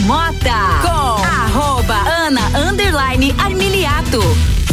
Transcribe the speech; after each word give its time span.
Bergamota 0.00 0.80
com 0.80 1.22
arroba 1.22 1.94
Ana 1.94 2.40
Underline 2.58 3.34
Armiliato. 3.36 4.22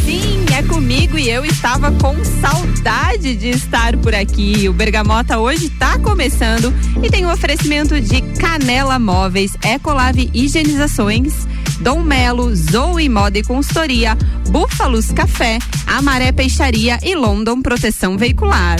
Sim, 0.05 0.46
é 0.55 0.63
comigo 0.63 1.17
e 1.17 1.29
eu 1.29 1.43
estava 1.43 1.92
com 1.92 2.15
saudade 2.23 3.35
de 3.35 3.50
estar 3.50 3.98
por 3.98 4.16
aqui. 4.16 4.69
O 4.69 4.74
Bergamota 4.74 5.37
hoje 5.37 5.66
está 5.66 6.00
começando 6.00 6.74
e 7.03 7.09
tem 7.09 7.25
o 7.25 7.27
um 7.27 7.32
oferecimento 7.33 8.00
de 8.00 8.21
Canela 8.39 8.98
Móveis, 8.98 9.52
Ecolave 9.61 10.32
Higienizações, 10.34 11.46
Dom 11.82 12.04
Melo, 12.04 12.55
Zoe 12.55 13.09
Moda 13.09 13.38
e 13.38 13.44
Consultoria, 13.44 14.18
Búfalos 14.50 15.12
Café, 15.12 15.59
Amaré 15.86 16.32
Peixaria 16.32 17.00
e 17.04 17.16
London 17.16 17.62
Proteção 17.62 18.18
Veicular. 18.18 18.80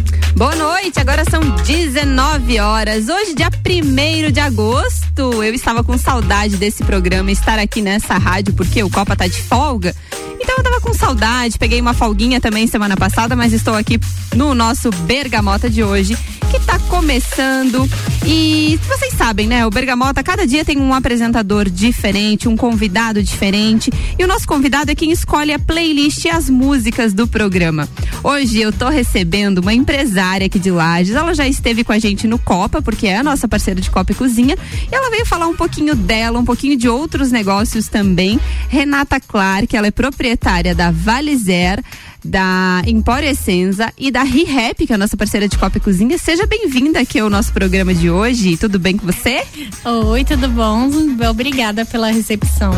Boa 0.35 0.55
noite, 0.55 0.99
agora 0.99 1.23
são 1.29 1.41
19 1.41 2.59
horas. 2.59 3.09
Hoje, 3.09 3.35
dia 3.35 3.49
1 3.49 4.31
de 4.31 4.39
agosto. 4.39 5.43
Eu 5.43 5.53
estava 5.53 5.83
com 5.83 5.97
saudade 5.97 6.57
desse 6.57 6.83
programa, 6.83 7.31
estar 7.31 7.59
aqui 7.59 7.81
nessa 7.81 8.17
rádio, 8.17 8.53
porque 8.53 8.81
o 8.81 8.89
Copa 8.89 9.15
tá 9.15 9.27
de 9.27 9.41
folga. 9.41 9.93
Então 10.39 10.55
eu 10.57 10.63
tava 10.63 10.81
com 10.81 10.93
saudade, 10.93 11.59
peguei 11.59 11.79
uma 11.79 11.93
folguinha 11.93 12.41
também 12.41 12.65
semana 12.65 12.97
passada, 12.97 13.35
mas 13.35 13.53
estou 13.53 13.75
aqui 13.75 13.99
no 14.35 14.55
nosso 14.55 14.89
Bergamota 15.05 15.69
de 15.69 15.83
hoje, 15.83 16.17
que 16.49 16.59
tá 16.61 16.79
começando. 16.89 17.87
E 18.25 18.79
vocês 18.87 19.13
sabem, 19.13 19.47
né? 19.47 19.65
O 19.65 19.69
Bergamota 19.69 20.23
cada 20.23 20.47
dia 20.47 20.65
tem 20.65 20.79
um 20.79 20.93
apresentador 20.93 21.69
diferente, 21.69 22.47
um 22.47 22.57
convidado 22.57 23.21
diferente. 23.21 23.91
E 24.17 24.23
o 24.23 24.27
nosso 24.27 24.47
convidado 24.47 24.89
é 24.89 24.95
quem 24.95 25.11
escolhe 25.11 25.53
a 25.53 25.59
playlist 25.59 26.25
e 26.25 26.29
as 26.29 26.49
músicas 26.49 27.13
do 27.13 27.27
programa. 27.27 27.87
Hoje 28.23 28.59
eu 28.59 28.71
tô 28.71 28.89
recebendo 28.89 29.59
uma 29.59 29.73
empresária 29.73 30.20
aqui 30.21 30.59
de 30.59 30.69
Lages. 30.69 31.15
Ela 31.15 31.33
já 31.33 31.47
esteve 31.47 31.83
com 31.83 31.91
a 31.91 31.99
gente 31.99 32.27
no 32.27 32.37
Copa, 32.37 32.81
porque 32.81 33.07
é 33.07 33.17
a 33.17 33.23
nossa 33.23 33.47
parceira 33.47 33.81
de 33.81 33.89
Copa 33.89 34.11
e 34.11 34.15
Cozinha. 34.15 34.55
E 34.91 34.95
ela 34.95 35.09
veio 35.09 35.25
falar 35.25 35.47
um 35.47 35.55
pouquinho 35.55 35.95
dela, 35.95 36.39
um 36.39 36.45
pouquinho 36.45 36.77
de 36.77 36.87
outros 36.87 37.31
negócios 37.31 37.87
também. 37.87 38.39
Renata 38.69 39.19
Clark, 39.19 39.75
ela 39.75 39.87
é 39.87 39.91
proprietária 39.91 40.75
da 40.75 40.91
Valizer 40.91 41.81
da 42.23 42.81
Empório 42.85 43.27
Essenza 43.27 43.91
e 43.97 44.11
da 44.11 44.23
ReHap, 44.23 44.85
que 44.85 44.93
é 44.93 44.95
a 44.95 44.97
nossa 44.97 45.17
parceira 45.17 45.47
de 45.47 45.57
Copa 45.57 45.77
e 45.77 45.81
Cozinha. 45.81 46.17
Seja 46.17 46.45
bem-vinda 46.45 46.99
aqui 46.99 47.19
ao 47.19 47.29
nosso 47.29 47.51
programa 47.51 47.93
de 47.93 48.09
hoje. 48.09 48.57
Tudo 48.57 48.77
bem 48.77 48.95
com 48.95 49.05
você? 49.05 49.43
Oi, 49.83 50.23
tudo 50.23 50.47
bom? 50.49 50.89
Obrigada 51.29 51.85
pela 51.85 52.11
recepção. 52.11 52.73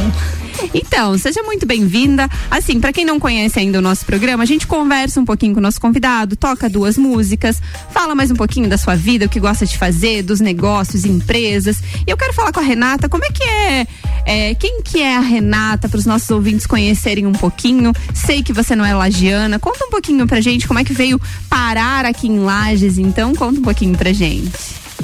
Então, 0.74 1.18
seja 1.18 1.42
muito 1.44 1.66
bem-vinda. 1.66 2.30
Assim, 2.50 2.80
para 2.80 2.94
quem 2.94 3.04
não 3.04 3.20
conhece 3.20 3.60
ainda 3.60 3.80
o 3.80 3.82
nosso 3.82 4.06
programa, 4.06 4.44
a 4.44 4.46
gente 4.46 4.66
conversa 4.66 5.20
um 5.20 5.26
pouquinho 5.26 5.54
com 5.54 5.60
o 5.60 5.64
nosso 5.64 5.82
convidado, 5.82 6.36
toca 6.36 6.70
duas 6.70 6.98
músicas, 6.98 7.62
fala 7.92 8.16
mais 8.16 8.32
um 8.32 8.36
pouquinho 8.36 8.70
da 8.70 8.78
sua 8.78 8.96
vida, 8.96 9.26
o 9.26 9.30
que 9.30 9.40
gosta 9.40 9.66
de 9.66 9.78
fazer, 9.78 10.24
dos 10.24 10.40
negócios, 10.40 11.06
empresas. 11.06 11.82
E 12.08 12.12
eu 12.12 12.18
quero 12.18 12.34
falar 12.34 12.52
com 12.52 12.60
a 12.60 12.64
Renata, 12.64 13.10
como 13.10 13.26
é 13.26 13.30
que 13.30 13.44
é, 13.44 13.88
é 14.26 14.56
quem 14.56 14.82
que 14.82 15.02
é 15.02 15.16
a 15.16 15.22
Renata 15.22 15.90
para 15.90 15.98
os 15.98 16.06
nossos 16.06 16.30
ouvintes 16.30 16.66
conhecerem 16.66 17.26
um 17.26 17.32
pouquinho. 17.32 17.92
Sei 18.14 18.42
que 18.44 18.54
você 18.54 18.76
não 18.76 18.86
é 18.86 18.94
lagiana 18.94 19.60
Conta 19.60 19.86
um 19.86 19.90
pouquinho 19.90 20.28
pra 20.28 20.42
gente 20.42 20.68
como 20.68 20.80
é 20.80 20.84
que 20.84 20.94
veio 20.94 21.20
parar 21.50 22.06
aqui 22.06 22.28
em 22.28 22.40
Lages, 22.40 22.98
então 22.98 23.34
conta 23.34 23.60
um 23.60 23.64
pouquinho 23.64 23.98
pra 23.98 24.12
gente. 24.12 24.52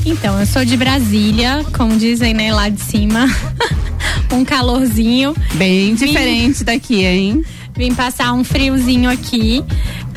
Então, 0.05 0.39
eu 0.39 0.45
sou 0.45 0.63
de 0.63 0.77
Brasília, 0.77 1.65
como 1.75 1.97
dizem, 1.97 2.33
né, 2.33 2.53
lá 2.53 2.69
de 2.69 2.81
cima. 2.81 3.25
um 4.31 4.45
calorzinho. 4.45 5.35
Bem 5.55 5.95
diferente 5.95 6.59
Vim... 6.59 6.65
daqui, 6.65 7.05
hein? 7.05 7.43
Vim 7.75 7.93
passar 7.93 8.33
um 8.33 8.43
friozinho 8.43 9.09
aqui. 9.09 9.63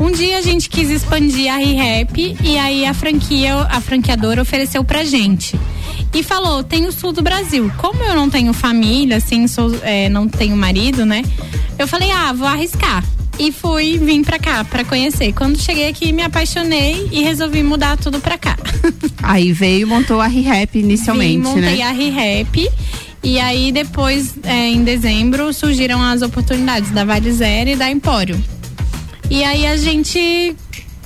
Um 0.02 0.10
dia 0.10 0.38
a 0.38 0.42
gente 0.42 0.68
quis 0.68 0.90
expandir 0.90 1.48
a 1.48 1.56
ReHap 1.58 2.36
e 2.42 2.58
aí 2.58 2.84
a 2.84 2.92
franquia, 2.92 3.54
a 3.54 3.80
franqueadora 3.80 4.42
ofereceu 4.42 4.82
pra 4.82 5.04
gente. 5.04 5.56
E 6.12 6.24
falou, 6.24 6.64
tem 6.64 6.86
o 6.86 6.92
sul 6.92 7.12
do 7.12 7.22
Brasil. 7.22 7.70
Como 7.78 8.02
eu 8.02 8.12
não 8.12 8.28
tenho 8.28 8.52
família, 8.52 9.18
assim, 9.18 9.46
sou, 9.46 9.72
é, 9.82 10.08
não 10.08 10.26
tenho 10.26 10.56
marido, 10.56 11.06
né? 11.06 11.22
Eu 11.78 11.86
falei, 11.86 12.10
ah, 12.10 12.32
vou 12.32 12.48
arriscar 12.48 13.04
e 13.38 13.52
fui 13.52 13.96
vim 13.96 14.24
para 14.24 14.40
cá 14.40 14.64
para 14.64 14.84
conhecer. 14.84 15.32
Quando 15.34 15.56
cheguei 15.56 15.88
aqui 15.88 16.12
me 16.12 16.22
apaixonei 16.22 17.08
e 17.12 17.22
resolvi 17.22 17.62
mudar 17.62 17.96
tudo 17.96 18.18
para 18.18 18.36
cá. 18.36 18.58
Aí 19.22 19.52
veio 19.52 19.86
montou 19.86 20.20
a 20.20 20.26
ReHap 20.26 20.76
inicialmente, 20.76 21.36
Vim, 21.36 21.42
montei 21.44 21.76
né? 21.76 21.82
a 21.82 21.92
ReHap 21.92 22.68
e 23.22 23.38
aí 23.38 23.70
depois 23.70 24.34
é, 24.42 24.66
em 24.66 24.82
dezembro 24.82 25.52
surgiram 25.52 26.02
as 26.02 26.22
oportunidades 26.22 26.90
da 26.90 27.04
Vale 27.04 27.30
Zero 27.30 27.70
e 27.70 27.76
da 27.76 27.88
Empório. 27.88 28.36
E 29.32 29.42
aí 29.44 29.66
a 29.66 29.78
gente 29.78 30.54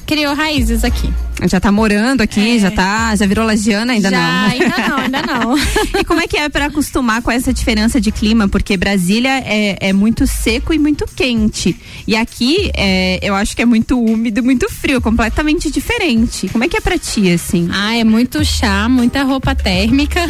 criou 0.04 0.34
raízes 0.34 0.82
aqui. 0.82 1.08
Já 1.44 1.60
tá 1.60 1.70
morando 1.70 2.22
aqui, 2.22 2.56
é. 2.56 2.58
já 2.58 2.70
tá, 2.70 3.14
já 3.14 3.26
virou 3.26 3.44
lagiana, 3.44 3.92
ainda 3.92 4.08
já, 4.08 4.18
não? 4.18 4.50
Ainda 4.50 4.88
não, 4.88 4.96
ainda 4.96 5.22
não. 5.22 5.58
e 6.00 6.04
como 6.04 6.20
é 6.20 6.26
que 6.26 6.36
é 6.36 6.48
para 6.48 6.66
acostumar 6.66 7.20
com 7.20 7.30
essa 7.30 7.52
diferença 7.52 8.00
de 8.00 8.10
clima? 8.10 8.48
Porque 8.48 8.76
Brasília 8.76 9.42
é, 9.44 9.76
é 9.88 9.92
muito 9.92 10.26
seco 10.26 10.72
e 10.72 10.78
muito 10.78 11.04
quente. 11.14 11.76
E 12.06 12.16
aqui 12.16 12.70
é, 12.74 13.18
eu 13.22 13.34
acho 13.34 13.54
que 13.54 13.60
é 13.60 13.66
muito 13.66 14.00
úmido, 14.02 14.42
muito 14.42 14.70
frio, 14.70 15.00
completamente 15.00 15.70
diferente. 15.70 16.48
Como 16.48 16.64
é 16.64 16.68
que 16.68 16.76
é 16.76 16.80
pra 16.80 16.98
ti, 16.98 17.30
assim? 17.30 17.68
Ah, 17.70 17.94
é 17.94 18.02
muito 18.02 18.42
chá, 18.42 18.88
muita 18.88 19.22
roupa 19.22 19.54
térmica. 19.54 20.20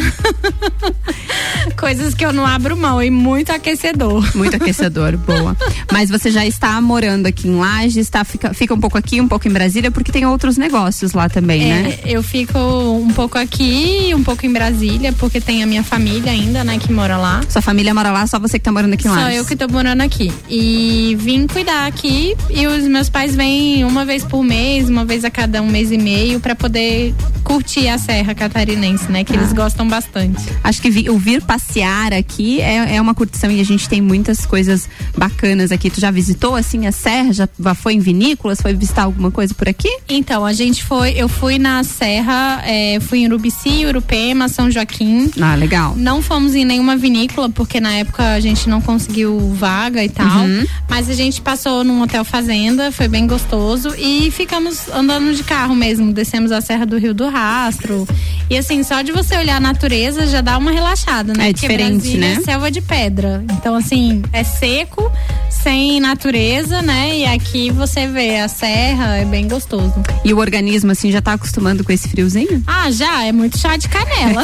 Coisas 1.79 2.13
que 2.13 2.25
eu 2.25 2.33
não 2.33 2.45
abro 2.45 2.75
mão 2.75 3.01
e 3.01 3.09
muito 3.09 3.51
aquecedor. 3.51 4.35
Muito 4.35 4.57
aquecedor, 4.57 5.15
boa. 5.17 5.55
Mas 5.91 6.09
você 6.09 6.31
já 6.31 6.45
está 6.45 6.79
morando 6.81 7.27
aqui 7.27 7.47
em 7.47 7.55
Lages, 7.55 8.09
tá, 8.09 8.25
fica, 8.25 8.53
fica 8.53 8.73
um 8.73 8.79
pouco 8.79 8.97
aqui, 8.97 9.21
um 9.21 9.27
pouco 9.27 9.47
em 9.47 9.51
Brasília, 9.51 9.89
porque 9.89 10.11
tem 10.11 10.25
outros 10.25 10.57
negócios 10.57 10.96
negócios 10.97 11.13
lá 11.13 11.29
também, 11.29 11.71
é, 11.71 11.81
né? 11.81 11.99
Eu 12.05 12.23
fico 12.23 12.57
um 12.57 13.09
pouco 13.13 13.37
aqui, 13.37 14.11
um 14.15 14.23
pouco 14.23 14.45
em 14.45 14.51
Brasília, 14.51 15.13
porque 15.13 15.39
tem 15.39 15.63
a 15.63 15.67
minha 15.67 15.83
família 15.83 16.31
ainda, 16.31 16.63
né, 16.63 16.77
que 16.79 16.91
mora 16.91 17.17
lá. 17.17 17.41
Sua 17.49 17.61
família 17.61 17.93
mora 17.93 18.11
lá, 18.11 18.25
só 18.25 18.39
você 18.39 18.57
que 18.57 18.65
tá 18.65 18.71
morando 18.71 18.93
aqui 18.93 19.07
lá? 19.07 19.21
Só 19.21 19.29
eu 19.29 19.45
que 19.45 19.55
tô 19.55 19.67
morando 19.67 20.01
aqui. 20.01 20.31
E 20.49 21.15
vim 21.19 21.45
cuidar 21.47 21.85
aqui 21.85 22.35
e 22.49 22.65
os 22.67 22.83
meus 22.85 23.09
pais 23.09 23.35
vêm 23.35 23.83
uma 23.83 24.05
vez 24.05 24.23
por 24.23 24.43
mês, 24.43 24.89
uma 24.89 25.05
vez 25.05 25.23
a 25.23 25.29
cada 25.29 25.61
um 25.61 25.67
mês 25.67 25.91
e 25.91 25.97
meio, 25.97 26.39
para 26.39 26.55
poder 26.55 27.13
curtir 27.47 27.87
a 27.87 27.97
Serra 27.97 28.35
Catarinense, 28.35 29.09
né? 29.09 29.23
Que 29.23 29.31
ah. 29.31 29.37
eles 29.37 29.53
gostam 29.53 29.87
bastante. 29.87 30.43
Acho 30.61 30.81
que 30.81 30.89
vi, 30.89 31.09
o 31.09 31.17
vir 31.17 31.41
passear 31.41 32.11
aqui 32.11 32.59
é, 32.59 32.97
é 32.97 33.01
uma 33.01 33.15
curtição 33.15 33.49
e 33.49 33.61
a 33.61 33.63
gente 33.63 33.87
tem 33.87 34.01
muitas 34.01 34.45
coisas 34.45 34.89
bacanas 35.17 35.71
aqui. 35.71 35.89
Tu 35.89 36.01
já 36.01 36.11
visitou, 36.11 36.55
assim, 36.55 36.85
a 36.85 36.91
Serra? 36.91 37.31
Já 37.31 37.47
foi 37.73 37.93
em 37.93 37.99
vinícolas? 37.99 38.59
Foi 38.59 38.73
visitar 38.73 39.03
alguma 39.03 39.31
coisa 39.31 39.53
por 39.53 39.69
aqui? 39.69 39.89
Então, 40.09 40.45
a 40.45 40.51
gente 40.51 40.83
foi, 40.83 41.11
eu 41.11 41.29
fui 41.29 41.57
na 41.57 41.85
Serra, 41.85 42.61
é, 42.65 42.99
fui 42.99 43.19
em 43.19 43.27
Urubici, 43.27 43.85
Urupema, 43.85 44.49
São 44.49 44.69
Joaquim. 44.69 45.31
Ah, 45.39 45.55
legal. 45.55 45.95
Não 45.95 46.21
fomos 46.21 46.53
em 46.53 46.65
nenhuma 46.65 46.97
vinícola, 46.97 47.49
porque 47.49 47.79
na 47.79 47.93
época 47.93 48.33
a 48.33 48.41
gente 48.41 48.67
não 48.67 48.81
conseguiu 48.81 49.53
vaga 49.53 50.03
e 50.03 50.09
tal. 50.09 50.41
Uhum. 50.41 50.65
Mas 50.89 51.09
a 51.09 51.13
gente 51.13 51.39
passou 51.39 51.85
num 51.85 52.01
hotel 52.01 52.25
fazenda, 52.25 52.91
foi 52.91 53.07
bem 53.07 53.25
gostoso. 53.25 53.95
E 53.97 54.29
ficamos 54.31 54.89
andando 54.89 55.33
de 55.33 55.43
carro 55.45 55.73
mesmo. 55.73 56.11
Descemos 56.11 56.51
a 56.51 56.59
Serra 56.59 56.85
do 56.85 56.97
Rio 56.97 57.13
do 57.13 57.36
Rastro. 57.37 58.07
E 58.49 58.57
assim, 58.57 58.81
só 58.81 59.01
de 59.01 59.11
você 59.11 59.37
olhar 59.37 59.57
a 59.57 59.59
natureza 59.59 60.25
já 60.25 60.41
dá 60.41 60.57
uma 60.57 60.71
relaxada, 60.71 61.33
né? 61.33 61.49
É 61.49 61.53
porque 61.53 61.67
diferente, 61.67 61.91
Brasília 61.91 62.19
né? 62.29 62.37
É 62.39 62.43
selva 62.43 62.71
de 62.71 62.81
pedra. 62.81 63.43
Então, 63.51 63.75
assim, 63.75 64.23
é 64.31 64.43
seco, 64.43 65.11
sem 65.49 65.99
natureza, 65.99 66.81
né? 66.81 67.19
E 67.19 67.25
aqui 67.25 67.69
você 67.69 68.07
vê 68.07 68.37
a 68.39 68.47
serra, 68.47 69.17
é 69.17 69.25
bem 69.25 69.47
gostoso. 69.49 69.93
E 70.23 70.33
o 70.33 70.37
organismo 70.37 70.91
assim, 70.91 71.11
já 71.11 71.21
tá 71.21 71.33
acostumando 71.33 71.83
com 71.83 71.91
esse 71.91 72.07
friozinho? 72.07 72.63
Ah, 72.65 72.89
já, 72.89 73.25
é 73.25 73.33
muito 73.33 73.57
chá 73.57 73.75
de 73.75 73.89
canela. 73.89 74.43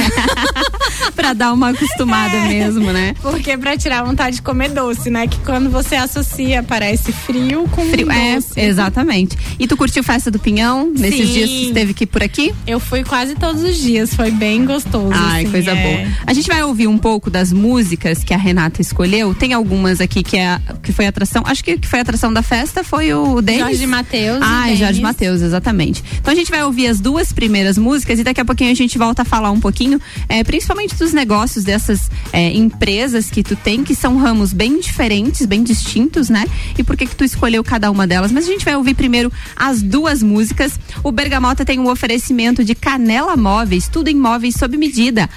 pra 1.16 1.31
dar 1.34 1.54
uma 1.54 1.69
acostumada 1.69 2.36
é, 2.36 2.48
mesmo, 2.50 2.92
né? 2.92 3.16
Porque 3.22 3.57
pra 3.57 3.78
tirar 3.78 4.01
a 4.01 4.04
vontade 4.04 4.36
de 4.38 4.42
comer 4.42 4.69
doce, 4.69 5.10
né? 5.10 5.28
Que 5.28 5.40
quando 5.40 5.69
você 5.69 5.95
associa, 5.95 6.62
parece 6.62 7.13
frio 7.13 7.69
com 7.72 7.86
frio. 7.90 8.12
É, 8.12 8.36
doce. 8.36 8.60
É, 8.60 8.66
exatamente. 8.66 9.38
E 9.57 9.66
tu 9.66 9.78
curtiu 9.78 10.04
Festa 10.04 10.30
do 10.30 10.40
Pinhão? 10.40 10.92
Nesses 10.92 11.28
Sim. 11.28 11.34
dias 11.34 11.50
que 11.50 11.66
esteve 11.68 11.92
aqui 11.92 12.06
por 12.06 12.22
aqui? 12.22 12.54
Eu 12.68 12.81
fui 12.83 13.03
quase 13.03 13.35
todos 13.35 13.63
os 13.63 13.77
dias, 13.77 14.13
foi 14.13 14.31
bem 14.31 14.65
gostoso. 14.65 15.12
Ai, 15.13 15.44
assim, 15.44 15.51
coisa 15.51 15.71
é. 15.71 15.83
boa. 15.83 16.13
A 16.25 16.33
gente 16.33 16.47
vai 16.47 16.63
ouvir 16.63 16.88
um 16.88 16.97
pouco 16.97 17.30
das 17.30 17.51
músicas 17.51 18.24
que 18.24 18.33
a 18.33 18.38
Renata 18.38 18.81
escolheu. 18.81 19.33
Tem 19.35 19.53
algumas 19.53 20.00
aqui 20.00 20.24
que, 20.24 20.38
é, 20.38 20.59
que 20.81 20.91
foi 20.91 21.07
atração. 21.07 21.44
Acho 21.45 21.63
que 21.63 21.77
que 21.77 21.88
foi 21.88 22.00
atração 22.00 22.31
da 22.31 22.41
festa 22.41 22.83
foi 22.83 23.13
o 23.13 23.41
Denis. 23.41 23.62
Jorge 23.62 23.88
Matheus. 23.88 24.39
Ah, 24.41 24.74
Jorge 24.75 25.01
Matheus, 25.01 25.41
exatamente. 25.41 26.03
Então 26.19 26.31
a 26.31 26.35
gente 26.35 26.50
vai 26.50 26.63
ouvir 26.63 26.88
as 26.88 27.00
duas 27.00 27.33
primeiras 27.33 27.77
músicas 27.77 28.19
e 28.19 28.24
daqui 28.24 28.39
a 28.39 28.45
pouquinho 28.45 28.71
a 28.71 28.75
gente 28.75 28.97
volta 28.97 29.24
a 29.24 29.25
falar 29.25 29.51
um 29.51 29.59
pouquinho, 29.59 30.00
é, 30.30 30.44
principalmente 30.44 30.95
dos 30.95 31.13
negócios 31.13 31.63
dessas 31.63 32.09
é, 32.31 32.51
empresas 32.53 33.30
que 33.30 33.44
tu 33.44 33.56
tem, 33.56 33.83
que 33.83 33.95
são 33.95 34.18
ramos 34.18 34.53
bem 34.53 34.80
diferentes, 34.80 35.45
bem 35.45 35.63
distintos, 35.63 36.30
né? 36.30 36.45
E 36.77 36.83
por 36.83 36.95
que 36.95 37.06
que 37.06 37.15
tu 37.15 37.24
escolheu 37.24 37.63
cada 37.63 37.89
uma 37.91 38.07
delas. 38.07 38.31
Mas 38.31 38.45
a 38.45 38.47
gente 38.47 38.65
vai 38.65 38.75
ouvir 38.75 38.94
primeiro 38.94 39.31
as 39.56 39.81
duas 39.81 40.24
músicas. 40.24 40.80
O 41.03 41.12
Bergamota 41.12 41.65
tem 41.65 41.80
um 41.80 41.89
oferecimento 41.89 42.63
de 42.63 42.73
Canela 42.75 43.36
Móveis, 43.36 43.88
tudo 43.88 44.08
em 44.08 44.16
móveis 44.16 44.56
sob 44.56 44.78
medida. 44.78 45.30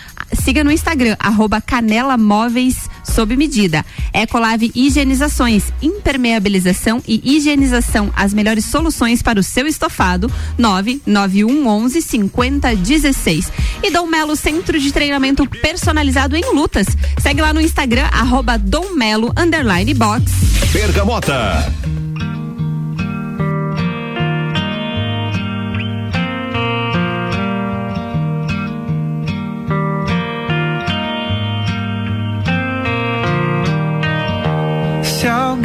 Siga 0.43 0.65
no 0.65 0.73
Instagram, 0.73 1.17
arroba 1.19 1.61
Canela 1.61 2.17
Móveis 2.17 2.89
sob 3.05 3.37
medida. 3.37 3.85
Ecolave 4.13 4.73
Higienizações, 4.75 5.65
impermeabilização 5.81 7.03
e 7.07 7.37
higienização, 7.37 8.13
as 8.17 8.35
melhores 8.35 8.65
soluções 8.65 9.23
para 9.23 9.39
o 9.39 9.43
seu 9.43 9.67
estofado, 9.67 10.31
99111 10.59 12.03
5016. 12.03 13.53
E 13.83 13.91
Dom 13.91 14.07
Melo 14.07 14.37
Centro 14.37 14.79
de 14.79 14.93
Treinamento 14.93 15.49
Personalizado 15.49 16.37
em 16.37 16.55
Lutas. 16.55 16.87
Segue 17.21 17.41
lá 17.41 17.53
no 17.53 17.61
Instagram, 17.61 18.09
arroba 18.13 18.59
Dom 18.59 18.95
Melo, 18.95 19.33
underline 19.37 19.95
box. 19.95 20.33
Bergamota. 20.73 21.73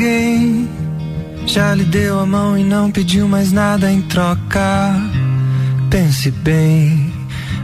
Alguém 0.01 0.67
já 1.45 1.75
lhe 1.75 1.83
deu 1.83 2.19
a 2.19 2.25
mão 2.25 2.57
e 2.57 2.63
não 2.63 2.89
pediu 2.89 3.27
mais 3.27 3.51
nada 3.51 3.91
em 3.91 4.01
troca. 4.01 4.95
Pense 5.91 6.31
bem, 6.31 7.13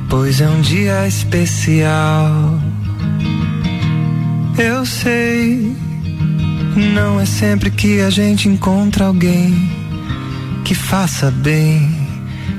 pois 0.08 0.40
é 0.40 0.48
um 0.48 0.62
dia 0.62 1.08
especial. 1.08 2.62
Eu 4.56 4.86
sei, 4.86 5.76
não 6.96 7.20
é 7.20 7.26
sempre 7.26 7.72
que 7.72 8.02
a 8.02 8.12
gente 8.12 8.48
encontra 8.48 9.06
alguém 9.06 9.72
que 10.64 10.76
faça 10.76 11.32
bem, 11.32 11.90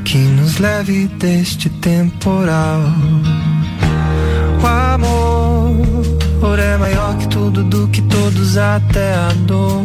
que 0.04 0.18
nos 0.18 0.58
leve 0.58 1.06
deste 1.06 1.68
temporal. 1.68 2.82
O 4.60 4.66
amor 4.66 5.37
maior 6.78 7.16
que 7.16 7.28
tudo, 7.28 7.64
do 7.64 7.88
que 7.88 8.00
todos, 8.02 8.56
até 8.56 9.14
a 9.14 9.32
dor 9.46 9.84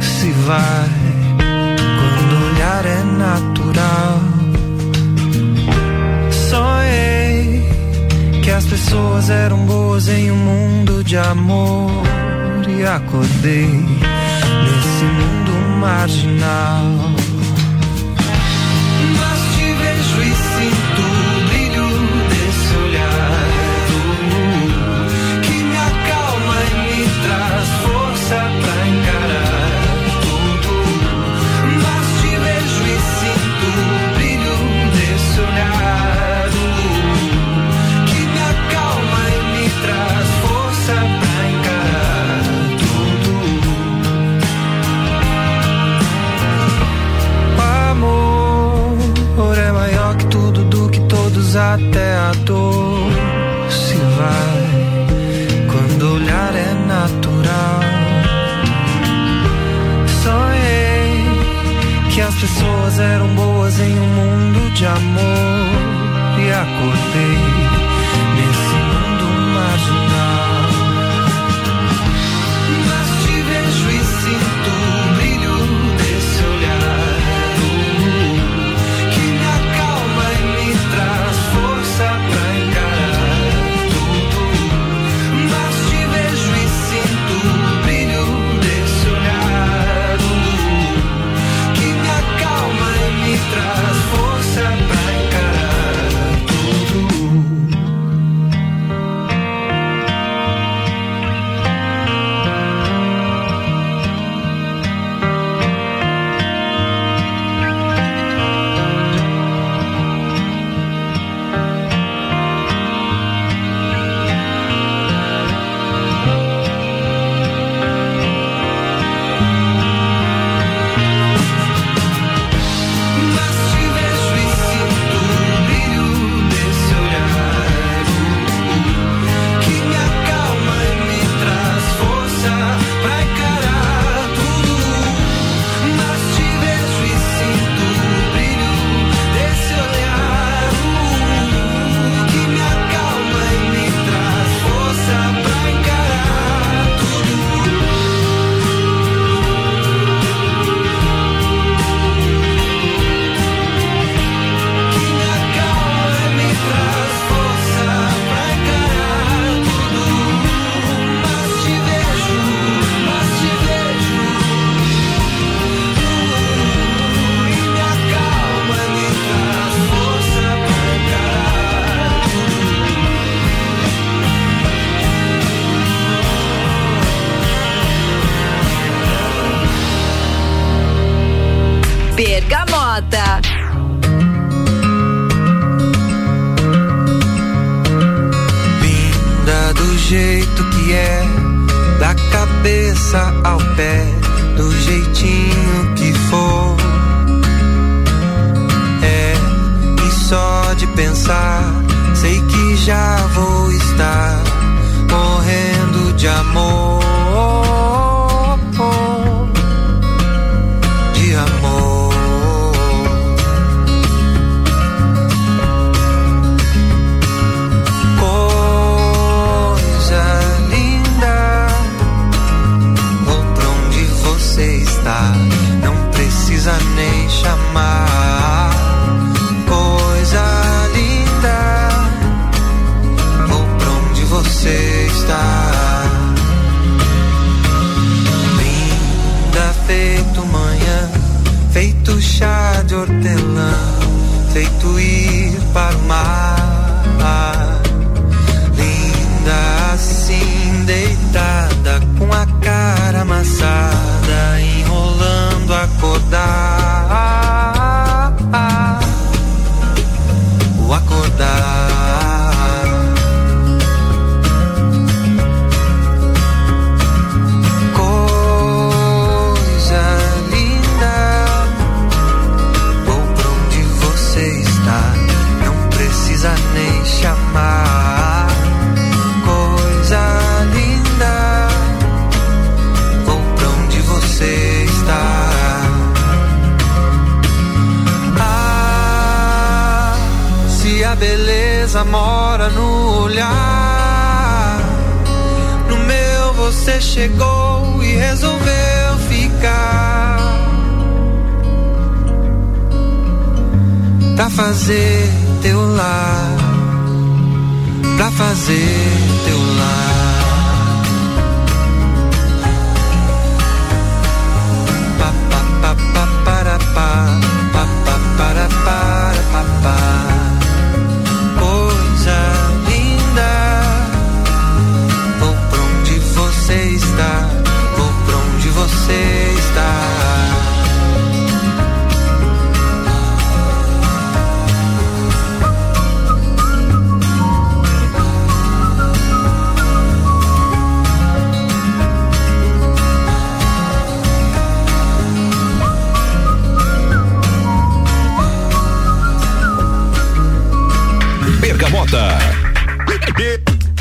se 0.00 0.30
vai. 0.46 0.88
Quando 1.38 2.32
o 2.34 2.54
olhar 2.54 2.84
é 2.84 3.02
natural. 3.04 4.20
Sonhei 6.50 7.62
que 8.42 8.50
as 8.50 8.64
pessoas 8.66 9.30
eram 9.30 9.64
boas 9.64 10.08
em 10.08 10.30
um 10.30 10.36
mundo 10.36 11.02
de 11.02 11.16
amor. 11.16 11.90
E 12.68 12.84
acordei 12.84 13.66
nesse 13.66 15.04
mundo 15.04 15.78
marginal. 15.80 17.11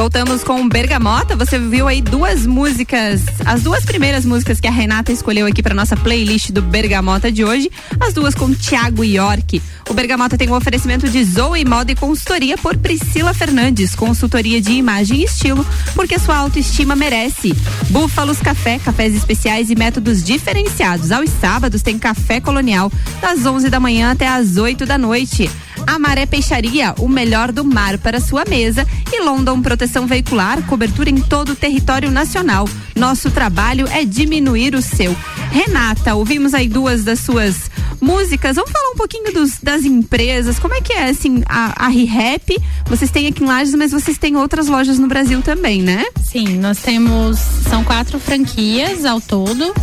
Voltamos 0.01 0.43
com 0.43 0.67
Bergamota. 0.67 1.35
Você 1.35 1.59
viu 1.59 1.87
aí 1.87 2.01
duas 2.01 2.47
músicas, 2.47 3.21
as 3.45 3.61
duas 3.61 3.85
primeiras 3.85 4.25
músicas 4.25 4.59
que 4.59 4.67
a 4.67 4.71
Renata 4.71 5.11
escolheu 5.11 5.45
aqui 5.45 5.61
para 5.61 5.75
nossa 5.75 5.95
playlist 5.95 6.49
do 6.49 6.59
Bergamota 6.59 7.31
de 7.31 7.45
hoje, 7.45 7.69
as 7.99 8.11
duas 8.11 8.33
com 8.33 8.51
Thiago 8.51 9.03
York. 9.03 9.61
O 9.87 9.93
Bergamota 9.93 10.39
tem 10.39 10.49
um 10.49 10.55
oferecimento 10.55 11.07
de 11.07 11.23
Zoe 11.23 11.63
Moda 11.63 11.91
e 11.91 11.95
consultoria 11.95 12.57
por 12.57 12.75
Priscila 12.77 13.31
Fernandes, 13.31 13.93
consultoria 13.93 14.59
de 14.59 14.71
imagem 14.71 15.19
e 15.19 15.25
estilo, 15.25 15.63
porque 15.93 16.17
sua 16.17 16.37
autoestima 16.37 16.95
merece. 16.95 17.53
Búfalos 17.91 18.39
Café, 18.39 18.79
cafés 18.79 19.15
especiais 19.15 19.69
e 19.69 19.75
métodos 19.75 20.23
diferenciados. 20.23 21.11
Aos 21.11 21.29
sábados 21.29 21.83
tem 21.83 21.99
café 21.99 22.41
colonial, 22.41 22.91
das 23.21 23.45
11 23.45 23.69
da 23.69 23.79
manhã 23.79 24.09
até 24.11 24.27
as 24.27 24.57
8 24.57 24.83
da 24.83 24.97
noite. 24.97 25.47
Amaré 25.87 26.25
Peixaria, 26.25 26.93
o 26.97 27.07
melhor 27.07 27.51
do 27.51 27.63
mar 27.63 27.97
para 27.97 28.19
sua 28.19 28.43
mesa. 28.45 28.87
E 29.11 29.21
London 29.21 29.61
Proteção 29.61 30.07
Veicular, 30.07 30.61
cobertura 30.67 31.09
em 31.09 31.19
todo 31.19 31.51
o 31.51 31.55
território 31.55 32.09
nacional. 32.09 32.67
Nosso 32.95 33.29
trabalho 33.29 33.87
é 33.87 34.05
diminuir 34.05 34.75
o 34.75 34.81
seu. 34.81 35.15
Renata, 35.51 36.15
ouvimos 36.15 36.53
aí 36.53 36.67
duas 36.67 37.03
das 37.03 37.19
suas 37.19 37.69
músicas. 37.99 38.55
Vamos 38.55 38.71
falar 38.71 38.89
um 38.91 38.95
pouquinho 38.95 39.33
dos, 39.33 39.59
das 39.61 39.83
empresas. 39.83 40.59
Como 40.59 40.73
é 40.73 40.81
que 40.81 40.93
é, 40.93 41.09
assim, 41.09 41.43
a, 41.45 41.85
a 41.85 41.87
ReHap? 41.87 42.57
Vocês 42.87 43.11
têm 43.11 43.27
aqui 43.27 43.43
em 43.43 43.47
Lages, 43.47 43.75
mas 43.75 43.91
vocês 43.91 44.17
têm 44.17 44.35
outras 44.35 44.67
lojas 44.67 44.97
no 44.97 45.07
Brasil 45.07 45.41
também, 45.41 45.81
né? 45.81 46.05
Sim, 46.23 46.57
nós 46.57 46.79
temos, 46.79 47.37
são 47.69 47.83
quatro 47.83 48.19
franquias 48.19 49.05
ao 49.05 49.19
todo. 49.19 49.73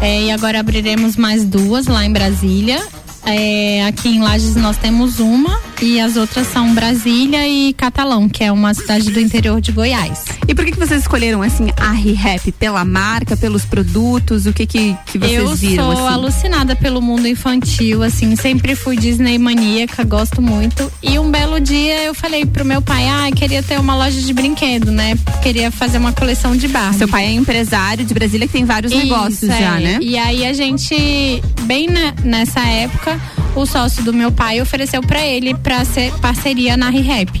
É, 0.00 0.22
e 0.22 0.30
agora 0.32 0.58
abriremos 0.60 1.16
mais 1.16 1.44
duas 1.44 1.86
lá 1.86 2.04
em 2.04 2.12
Brasília 2.12 2.82
é, 3.24 3.84
aqui 3.86 4.08
em 4.08 4.20
Lages 4.20 4.56
nós 4.56 4.76
temos 4.76 5.20
uma 5.20 5.60
e 5.80 6.00
as 6.00 6.16
outras 6.16 6.46
são 6.46 6.74
Brasília 6.74 7.46
e 7.48 7.72
Catalão, 7.72 8.28
que 8.28 8.44
é 8.44 8.52
uma 8.52 8.72
cidade 8.72 9.10
do 9.10 9.20
interior 9.20 9.60
de 9.60 9.72
Goiás. 9.72 10.24
E 10.46 10.54
por 10.54 10.64
que, 10.64 10.72
que 10.72 10.78
vocês 10.78 11.00
escolheram 11.00 11.42
assim 11.42 11.68
a 11.76 11.90
ReHap? 11.90 12.52
Pela 12.52 12.84
marca, 12.84 13.36
pelos 13.36 13.64
produtos? 13.64 14.46
O 14.46 14.52
que 14.52 14.66
que, 14.66 14.96
que 15.06 15.18
vocês 15.18 15.34
eu 15.34 15.54
viram? 15.54 15.90
Eu 15.90 15.96
sou 15.96 16.06
assim? 16.06 16.14
alucinada 16.14 16.76
pelo 16.76 17.00
mundo 17.00 17.26
infantil, 17.26 18.02
assim, 18.02 18.36
sempre 18.36 18.74
fui 18.76 18.96
Disney 18.96 19.38
maníaca, 19.38 20.04
gosto 20.04 20.40
muito. 20.40 20.90
E 21.02 21.18
um 21.18 21.30
belo 21.30 21.60
dia 21.60 22.02
eu 22.04 22.14
falei 22.14 22.44
pro 22.46 22.64
meu 22.64 22.82
pai, 22.82 23.08
ah, 23.08 23.30
queria 23.34 23.62
ter 23.62 23.78
uma 23.78 23.96
loja 23.96 24.20
de 24.20 24.32
brinquedo, 24.32 24.90
né? 24.90 25.16
Queria 25.42 25.70
fazer 25.70 25.98
uma 25.98 26.12
coleção 26.12 26.56
de 26.56 26.68
bar. 26.68 26.92
Seu 26.94 27.08
pai 27.08 27.26
é 27.26 27.32
empresário 27.32 28.04
de 28.04 28.14
Brasília 28.14 28.46
que 28.46 28.52
tem 28.52 28.64
vários 28.64 28.92
Isso, 28.92 29.02
negócios 29.02 29.50
é. 29.50 29.58
já, 29.58 29.80
né? 29.80 29.98
E 30.00 30.16
aí 30.16 30.46
a 30.46 30.52
gente, 30.52 31.42
bem 31.62 31.88
nessa 32.24 32.60
época, 32.60 33.11
o 33.54 33.66
sócio 33.66 34.02
do 34.04 34.12
meu 34.12 34.30
pai 34.30 34.60
ofereceu 34.60 35.02
para 35.02 35.24
ele 35.24 35.54
para 35.54 35.84
ser 35.84 36.12
parceria 36.20 36.76
na 36.76 36.90
ReHap. 36.90 37.40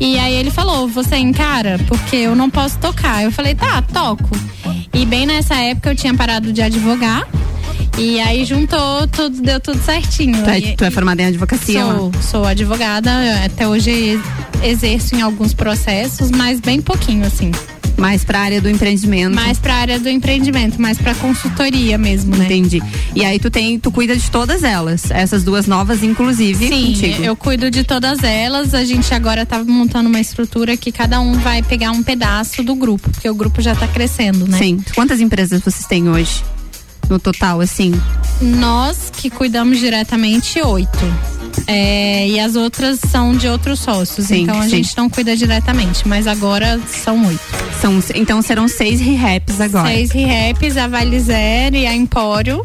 E 0.00 0.18
aí 0.18 0.34
ele 0.34 0.50
falou: 0.50 0.88
Você 0.88 1.16
encara? 1.16 1.78
Porque 1.86 2.16
eu 2.16 2.36
não 2.36 2.48
posso 2.50 2.78
tocar. 2.78 3.24
Eu 3.24 3.32
falei: 3.32 3.54
Tá, 3.54 3.82
toco. 3.82 4.30
E 4.92 5.04
bem 5.04 5.26
nessa 5.26 5.54
época 5.56 5.90
eu 5.90 5.96
tinha 5.96 6.14
parado 6.14 6.52
de 6.52 6.62
advogar. 6.62 7.26
E 7.96 8.20
aí 8.20 8.44
juntou, 8.44 9.08
tudo, 9.08 9.42
deu 9.42 9.58
tudo 9.58 9.82
certinho. 9.82 10.44
Tu 10.44 10.50
é, 10.50 10.60
tu 10.76 10.84
é 10.84 10.90
formada 10.90 11.20
em 11.20 11.26
advocacia? 11.26 11.82
Sou, 11.82 12.12
sou 12.22 12.44
advogada, 12.44 13.10
até 13.44 13.66
hoje 13.66 14.20
exerço 14.62 15.16
em 15.16 15.20
alguns 15.20 15.52
processos, 15.52 16.30
mas 16.30 16.60
bem 16.60 16.80
pouquinho, 16.80 17.26
assim. 17.26 17.50
Mais 17.98 18.24
para 18.24 18.38
a 18.38 18.42
área 18.42 18.60
do 18.60 18.70
empreendimento. 18.70 19.34
Mais 19.34 19.58
para 19.58 19.74
a 19.74 19.76
área 19.76 19.98
do 19.98 20.08
empreendimento, 20.08 20.80
mais 20.80 20.96
para 20.98 21.14
consultoria 21.16 21.98
mesmo, 21.98 22.36
né? 22.36 22.44
Entendi. 22.44 22.82
E 23.14 23.24
aí 23.24 23.38
tu 23.38 23.50
tem, 23.50 23.78
tu 23.78 23.90
cuida 23.90 24.16
de 24.16 24.30
todas 24.30 24.62
elas, 24.62 25.10
essas 25.10 25.42
duas 25.42 25.66
novas 25.66 26.02
inclusive 26.02 26.68
Sim, 26.68 26.86
contigo. 26.86 27.24
eu 27.24 27.36
cuido 27.36 27.70
de 27.70 27.82
todas 27.84 28.22
elas. 28.22 28.72
A 28.72 28.84
gente 28.84 29.12
agora 29.12 29.44
tá 29.44 29.62
montando 29.64 30.08
uma 30.08 30.20
estrutura 30.20 30.76
que 30.76 30.92
cada 30.92 31.20
um 31.20 31.32
vai 31.34 31.62
pegar 31.62 31.90
um 31.90 32.02
pedaço 32.02 32.62
do 32.62 32.74
grupo, 32.74 33.10
porque 33.10 33.28
o 33.28 33.34
grupo 33.34 33.60
já 33.60 33.72
está 33.72 33.88
crescendo, 33.88 34.46
né? 34.46 34.58
Sim. 34.58 34.78
Quantas 34.94 35.20
empresas 35.20 35.60
vocês 35.60 35.86
têm 35.86 36.08
hoje? 36.08 36.44
No 37.08 37.18
total, 37.18 37.60
assim? 37.60 37.92
Nós 38.40 39.10
que 39.10 39.30
cuidamos 39.30 39.78
diretamente 39.78 40.60
oito. 40.60 41.37
É, 41.66 42.28
e 42.28 42.40
as 42.40 42.56
outras 42.56 42.98
são 43.10 43.36
de 43.36 43.48
outros 43.48 43.80
sócios. 43.80 44.26
Sim, 44.26 44.42
então 44.42 44.58
a 44.58 44.64
sim. 44.64 44.70
gente 44.70 44.96
não 44.96 45.08
cuida 45.08 45.36
diretamente, 45.36 46.06
mas 46.06 46.26
agora 46.26 46.80
são 46.86 47.26
oito. 47.26 47.40
São, 47.80 48.02
então 48.14 48.40
serão 48.42 48.68
seis 48.68 49.00
rehaps 49.00 49.60
agora. 49.60 49.88
Seis 49.88 50.10
rehaps, 50.10 50.76
a 50.76 50.88
Valizer 50.88 51.74
e 51.74 51.86
a 51.86 51.94
Empório. 51.94 52.62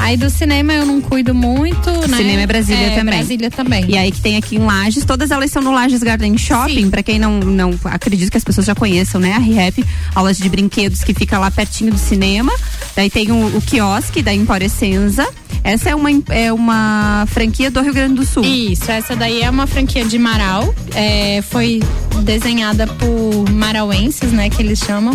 Aí 0.00 0.16
do 0.16 0.30
cinema 0.30 0.72
eu 0.72 0.86
não 0.86 0.98
cuido 1.00 1.34
muito, 1.34 1.90
né? 2.08 2.16
Cinema 2.16 2.40
é 2.40 2.46
Brasília 2.46 2.86
é, 2.86 2.96
também. 2.96 3.14
Brasília 3.14 3.50
também. 3.50 3.84
E 3.86 3.98
aí 3.98 4.10
que 4.10 4.20
tem 4.20 4.36
aqui 4.38 4.56
em 4.56 4.58
Lages, 4.58 5.04
todas 5.04 5.30
elas 5.30 5.50
são 5.50 5.60
no 5.60 5.70
Lages 5.72 6.02
Garden 6.02 6.38
Shopping, 6.38 6.88
para 6.88 7.02
quem 7.02 7.18
não, 7.18 7.38
não 7.38 7.78
acredito 7.84 8.30
que 8.30 8.36
as 8.36 8.42
pessoas 8.42 8.66
já 8.66 8.74
conheçam, 8.74 9.20
né? 9.20 9.34
A 9.34 9.38
ReHap, 9.38 9.84
aulas 10.14 10.38
de 10.38 10.48
brinquedos 10.48 11.04
que 11.04 11.12
fica 11.12 11.38
lá 11.38 11.50
pertinho 11.50 11.92
do 11.92 11.98
cinema. 11.98 12.52
Daí 12.94 13.10
tem 13.10 13.30
o, 13.30 13.56
o 13.56 13.62
quiosque 13.62 14.22
da 14.22 14.32
Emporescenza. 14.32 15.26
Essa 15.62 15.90
é 15.90 15.94
uma, 15.94 16.10
é 16.30 16.52
uma 16.52 17.26
franquia 17.28 17.70
do 17.70 17.80
Rio 17.82 17.92
Grande 17.92 18.14
do 18.14 18.26
Sul. 18.26 18.42
Isso, 18.44 18.90
essa 18.90 19.14
daí 19.14 19.42
é 19.42 19.50
uma 19.50 19.66
franquia 19.66 20.04
de 20.04 20.18
Marau. 20.18 20.74
É, 20.94 21.42
foi 21.42 21.80
desenhada 22.22 22.86
por 22.86 23.50
marauenses, 23.50 24.32
né, 24.32 24.48
que 24.48 24.62
eles 24.62 24.78
chamam, 24.78 25.12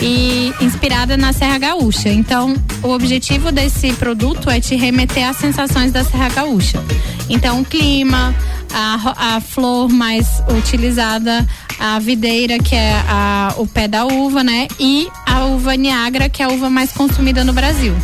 e 0.00 0.52
inspirada 0.60 1.16
na 1.16 1.32
Serra 1.32 1.58
Gaúcha. 1.58 2.10
Então, 2.10 2.54
o 2.82 2.88
objetivo 2.88 3.50
desse 3.50 3.92
produto 3.94 4.50
é 4.50 4.60
te 4.60 4.76
remeter 4.76 5.28
às 5.28 5.36
sensações 5.36 5.92
da 5.92 6.04
Serra 6.04 6.28
Gaúcha. 6.28 6.82
Então, 7.28 7.60
o 7.60 7.64
clima, 7.64 8.34
a, 8.72 9.36
a 9.36 9.40
flor 9.40 9.88
mais 9.88 10.42
utilizada, 10.56 11.46
a 11.78 11.98
videira, 11.98 12.58
que 12.58 12.74
é 12.74 12.92
a, 13.06 13.54
o 13.56 13.66
pé 13.66 13.86
da 13.86 14.04
uva, 14.04 14.42
né? 14.42 14.68
E 14.78 15.08
a 15.26 15.46
uva 15.46 15.76
Niagara, 15.76 16.28
que 16.28 16.42
é 16.42 16.46
a 16.46 16.48
uva 16.48 16.68
mais 16.68 16.92
consumida 16.92 17.44
no 17.44 17.52
Brasil. 17.52 17.94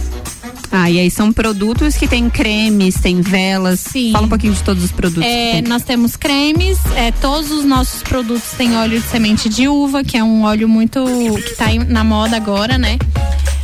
Ah, 0.76 0.90
e 0.90 0.98
aí 0.98 1.10
são 1.10 1.32
produtos 1.32 1.94
que 1.94 2.08
tem 2.08 2.28
cremes, 2.28 2.96
tem 2.96 3.20
velas. 3.20 3.78
Sim. 3.78 4.10
Fala 4.10 4.26
um 4.26 4.28
pouquinho 4.28 4.52
de 4.52 4.62
todos 4.62 4.82
os 4.82 4.90
produtos. 4.90 5.22
É, 5.22 5.62
nós 5.62 5.84
temos 5.84 6.16
cremes, 6.16 6.78
é, 6.96 7.12
todos 7.12 7.50
os 7.52 7.64
nossos 7.64 8.02
produtos 8.02 8.50
têm 8.56 8.76
óleo 8.76 9.00
de 9.00 9.06
semente 9.06 9.48
de 9.48 9.68
uva, 9.68 10.02
que 10.02 10.16
é 10.16 10.24
um 10.24 10.42
óleo 10.42 10.68
muito 10.68 11.04
que 11.44 11.52
está 11.52 11.66
na 11.88 12.02
moda 12.02 12.36
agora, 12.36 12.76
né? 12.76 12.98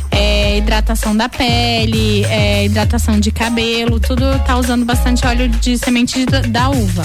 É, 0.09 0.57
hidratação 0.57 1.15
da 1.15 1.27
pele, 1.27 2.23
é, 2.25 2.65
hidratação 2.65 3.19
de 3.19 3.31
cabelo, 3.31 3.99
tudo 3.99 4.23
tá 4.45 4.57
usando 4.57 4.85
bastante 4.85 5.25
óleo 5.25 5.49
de 5.49 5.77
semente 5.77 6.25
de, 6.25 6.41
da 6.47 6.69
uva. 6.69 7.03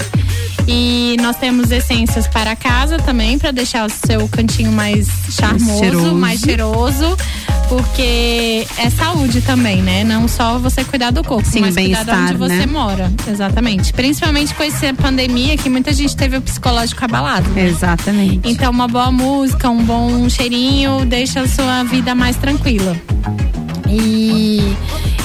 E 0.67 1.15
nós 1.21 1.37
temos 1.37 1.71
essências 1.71 2.27
para 2.27 2.55
casa 2.55 2.97
também, 2.97 3.39
para 3.39 3.51
deixar 3.51 3.87
o 3.87 3.89
seu 3.89 4.27
cantinho 4.27 4.71
mais 4.71 5.07
charmoso, 5.29 5.79
cheiroso. 5.79 6.15
mais 6.15 6.39
cheiroso. 6.41 7.17
Porque 7.69 8.65
é 8.77 8.89
saúde 8.89 9.41
também, 9.41 9.81
né? 9.81 10.03
Não 10.03 10.25
só 10.27 10.57
você 10.57 10.85
cuidar 10.85 11.11
do 11.11 11.21
corpo, 11.21 11.47
Sim, 11.47 11.61
mas 11.61 11.75
cuidar 11.75 12.03
de 12.03 12.11
onde 12.11 12.33
você 12.35 12.55
né? 12.55 12.65
mora. 12.65 13.11
Exatamente. 13.27 13.91
Principalmente 13.91 14.53
com 14.53 14.63
essa 14.63 14.93
pandemia 14.93 15.57
que 15.57 15.69
muita 15.69 15.91
gente 15.91 16.15
teve 16.15 16.37
o 16.37 16.41
psicológico 16.41 17.03
abalado. 17.03 17.49
Né? 17.49 17.67
Exatamente. 17.67 18.49
Então, 18.49 18.71
uma 18.71 18.87
boa 18.87 19.11
música, 19.11 19.69
um 19.69 19.83
bom 19.83 20.29
cheirinho 20.29 21.05
deixa 21.05 21.41
a 21.41 21.47
sua 21.47 21.83
vida 21.83 22.15
mais 22.15 22.37
tranquila. 22.37 22.95
E, 23.89 24.61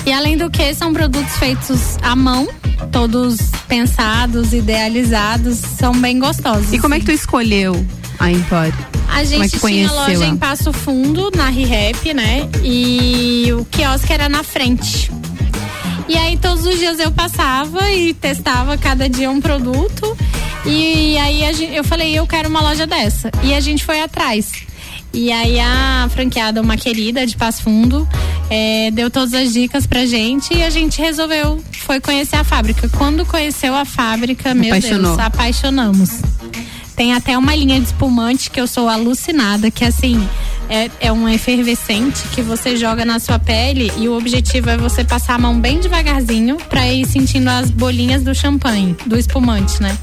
e 0.04 0.12
além 0.12 0.37
do 0.37 0.50
que, 0.50 0.75
são 0.75 0.92
produtos 0.92 1.37
feitos 1.37 1.97
à 2.02 2.14
mão 2.16 2.49
todos 2.90 3.38
pensados, 3.68 4.52
idealizados, 4.52 5.59
são 5.59 5.92
bem 5.92 6.18
gostosos. 6.18 6.73
E 6.73 6.78
como 6.78 6.94
é 6.94 7.00
que 7.00 7.06
tu 7.06 7.12
escolheu 7.12 7.85
a 8.18 8.30
Empório? 8.30 8.75
A 9.09 9.25
gente 9.25 9.56
é 9.56 9.59
tinha 9.59 9.92
loja 9.92 10.26
em 10.26 10.37
Passo 10.37 10.73
Fundo, 10.73 11.30
na 11.35 11.49
ReHap, 11.49 12.14
né? 12.14 12.49
E 12.62 13.52
o 13.52 13.64
quiosque 13.66 14.12
era 14.12 14.28
na 14.28 14.42
frente. 14.42 15.11
E 16.09 16.16
aí 16.16 16.37
todos 16.37 16.66
os 16.66 16.78
dias 16.78 16.99
eu 16.99 17.11
passava 17.11 17.90
e 17.90 18.14
testava 18.14 18.76
cada 18.76 19.09
dia 19.09 19.30
um 19.30 19.40
produto. 19.40 20.16
E 20.64 21.16
aí 21.18 21.40
gente, 21.54 21.75
eu 21.75 21.85
falei, 21.85 22.18
eu 22.18 22.26
quero 22.26 22.49
uma 22.49 22.61
loja 22.61 22.87
dessa. 22.87 23.30
E 23.42 23.54
a 23.54 23.61
gente 23.61 23.85
foi 23.85 24.00
atrás. 24.00 24.52
E 25.14 25.31
aí 25.31 25.61
a 25.61 26.09
franqueada, 26.11 26.61
uma 26.61 26.76
querida 26.76 27.26
de 27.26 27.37
Passo 27.37 27.62
Fundo, 27.62 28.09
é, 28.49 28.90
deu 28.90 29.11
todas 29.11 29.35
as 29.35 29.52
dicas 29.52 29.87
pra 29.87 30.07
gente 30.07 30.54
e 30.54 30.62
a 30.62 30.71
gente 30.71 31.00
resolveu, 31.00 31.62
foi 31.73 32.00
conhecer 32.00 32.37
a 32.37 32.45
fábrica. 32.45 32.88
Quando 32.88 33.25
conheceu 33.26 33.75
a 33.75 33.85
fábrica, 33.85 34.54
meu 34.54 34.71
Apaixonou. 34.71 35.16
Deus, 35.16 35.19
apaixonamos. 35.19 36.11
Tem 36.97 37.14
até 37.14 37.37
uma 37.37 37.54
linha 37.54 37.78
de 37.81 37.87
espumante 37.87 38.50
que 38.50 38.61
eu 38.61 38.66
sou 38.66 38.88
alucinada, 38.88 39.71
que 39.71 39.85
assim, 39.85 40.26
é, 40.69 40.90
é 41.00 41.12
um 41.12 41.28
efervescente 41.28 42.23
que 42.35 42.42
você 42.42 42.76
joga 42.76 43.04
na 43.04 43.19
sua 43.19 43.38
pele 43.38 43.90
e 43.99 44.09
o 44.09 44.16
objetivo 44.16 44.71
é 44.71 44.76
você 44.76 45.04
passar 45.04 45.35
a 45.35 45.38
mão 45.38 45.59
bem 45.59 45.81
devagarzinho 45.81 46.57
para 46.69 46.87
ir 46.88 47.07
sentindo 47.07 47.49
as 47.49 47.71
bolinhas 47.71 48.23
do 48.23 48.35
champanhe, 48.35 48.97
do 49.07 49.19
espumante, 49.19 49.83
né? 49.83 49.97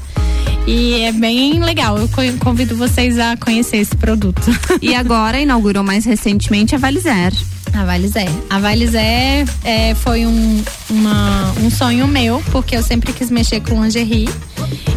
E 0.66 1.00
é 1.02 1.12
bem 1.12 1.58
legal. 1.60 1.98
Eu 1.98 2.08
convido 2.38 2.76
vocês 2.76 3.18
a 3.18 3.36
conhecer 3.36 3.78
esse 3.78 3.96
produto. 3.96 4.42
E 4.80 4.94
agora 4.94 5.40
inaugurou 5.40 5.82
mais 5.82 6.04
recentemente 6.04 6.74
a 6.74 6.78
Valizer. 6.78 7.32
A 7.74 7.84
Valizé. 7.84 8.26
A 8.48 8.58
Valizé 8.58 9.44
é, 9.64 9.94
foi 9.94 10.26
um, 10.26 10.62
uma, 10.88 11.52
um 11.62 11.70
sonho 11.70 12.06
meu, 12.06 12.42
porque 12.50 12.76
eu 12.76 12.82
sempre 12.82 13.12
quis 13.12 13.30
mexer 13.30 13.60
com 13.60 13.82
lingerie 13.82 14.28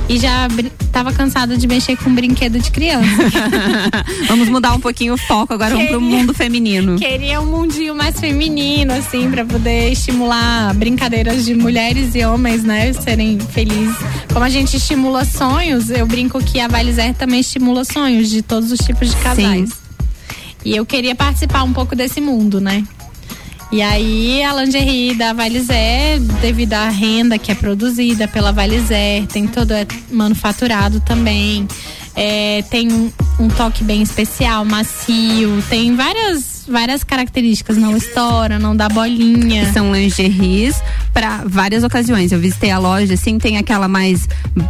e 0.09 0.17
já 0.17 0.47
estava 0.81 1.11
cansada 1.11 1.57
de 1.57 1.67
mexer 1.67 1.95
com 1.97 2.13
brinquedo 2.13 2.59
de 2.59 2.69
criança. 2.71 3.07
vamos 4.27 4.49
mudar 4.49 4.73
um 4.73 4.79
pouquinho 4.79 5.13
o 5.13 5.17
foco 5.17 5.53
agora, 5.53 5.75
queria, 5.75 5.91
vamos 5.91 6.07
pro 6.07 6.17
mundo 6.17 6.33
feminino. 6.33 6.97
Queria 6.97 7.41
um 7.41 7.45
mundinho 7.45 7.95
mais 7.95 8.19
feminino, 8.19 8.93
assim, 8.93 9.29
para 9.29 9.45
poder 9.45 9.91
estimular 9.91 10.73
brincadeiras 10.75 11.45
de 11.45 11.53
mulheres 11.53 12.15
e 12.15 12.23
homens, 12.25 12.63
né, 12.63 12.93
serem 12.93 13.39
felizes. 13.39 13.95
Como 14.31 14.43
a 14.43 14.49
gente 14.49 14.77
estimula 14.77 15.25
sonhos, 15.25 15.89
eu 15.89 16.05
brinco 16.05 16.43
que 16.43 16.59
a 16.59 16.67
Valizer 16.67 17.13
também 17.13 17.39
estimula 17.39 17.83
sonhos 17.85 18.29
de 18.29 18.41
todos 18.41 18.71
os 18.71 18.79
tipos 18.79 19.09
de 19.09 19.15
casais. 19.17 19.69
Sim. 19.69 19.82
E 20.65 20.75
eu 20.75 20.85
queria 20.85 21.15
participar 21.15 21.63
um 21.63 21.73
pouco 21.73 21.95
desse 21.95 22.21
mundo, 22.21 22.61
né? 22.61 22.83
E 23.71 23.81
aí 23.81 24.43
a 24.43 24.53
lingerie 24.53 25.15
da 25.15 25.33
Valizer, 25.33 26.19
devido 26.39 26.73
à 26.73 26.89
renda 26.89 27.39
que 27.39 27.51
é 27.51 27.55
produzida 27.55 28.27
pela 28.27 28.51
Valizer, 28.51 29.25
tem 29.25 29.47
todo 29.47 29.71
é 29.71 29.87
manufaturado 30.11 30.99
também. 30.99 31.67
É, 32.15 32.63
tem 32.69 32.91
um, 32.91 33.11
um 33.39 33.47
toque 33.47 33.83
bem 33.83 34.03
especial, 34.03 34.63
macio, 34.63 35.63
tem 35.69 35.95
várias 35.95 36.52
várias 36.67 37.03
características, 37.03 37.77
não 37.77 37.95
estoura, 37.95 38.59
não 38.59 38.75
dá 38.75 38.89
bolinha. 38.89 39.71
São 39.73 39.93
lingeries 39.93 40.75
para 41.13 41.43
várias 41.45 41.83
ocasiões. 41.83 42.31
Eu 42.31 42.39
visitei 42.39 42.71
a 42.71 42.79
loja, 42.79 43.13
assim, 43.13 43.37
tem 43.37 43.57
aquela 43.57 43.87
mais, 43.87 44.27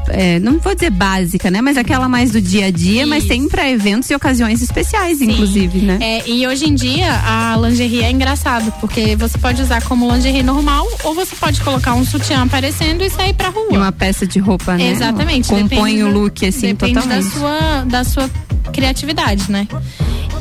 é, 0.10 0.40
não 0.40 0.60
vou 0.60 0.74
dizer 0.74 0.90
básica, 0.90 1.50
né? 1.50 1.62
Mas 1.62 1.78
aquela 1.78 2.10
mais 2.10 2.32
do 2.32 2.42
dia 2.42 2.68
a 2.68 2.72
dia, 2.72 3.02
Isso. 3.02 3.10
mas 3.10 3.26
tem 3.26 3.48
para 3.48 3.70
eventos 3.70 4.10
e 4.10 4.16
ocasiões 4.16 4.62
especiais, 4.62 5.20
Sim. 5.20 5.32
inclusive, 5.32 5.80
né? 5.80 5.98
É, 6.02 6.30
e 6.30 6.46
hoje 6.48 6.70
em 6.70 6.76
dia 6.76 7.10
a 7.26 7.58
lingerie 7.58 8.04
é 8.04 8.12
engraçado, 8.12 8.72
porque 8.80 9.16
você 9.16 9.38
pode 9.38 9.62
usar 9.62 9.82
como 9.84 10.12
lingerie 10.12 10.44
normal 10.44 10.88
ou 11.04 11.14
você 11.14 11.36
pode 11.36 11.62
colocar 11.62 11.94
um 11.94 12.06
sutiã 12.06 12.44
aparecendo 12.44 13.04
e 13.04 13.10
sair 13.10 13.34
pra 13.34 13.50
rua. 13.50 13.68
E 13.72 13.78
uma 13.78 13.92
peça 13.92 14.28
de 14.28 14.40
roupa, 14.40 14.76
né? 14.76 14.92
Exatamente. 14.92 15.50
Compõe 15.50 16.04
o 16.04 16.12
look, 16.12 16.46
assim, 16.46 16.68
depende 16.68 16.96
totalmente. 16.96 17.24
da 17.26 17.32
sua, 17.32 17.86
da 17.86 18.04
sua 18.04 18.30
criatividade, 18.72 19.52
né? 19.52 19.68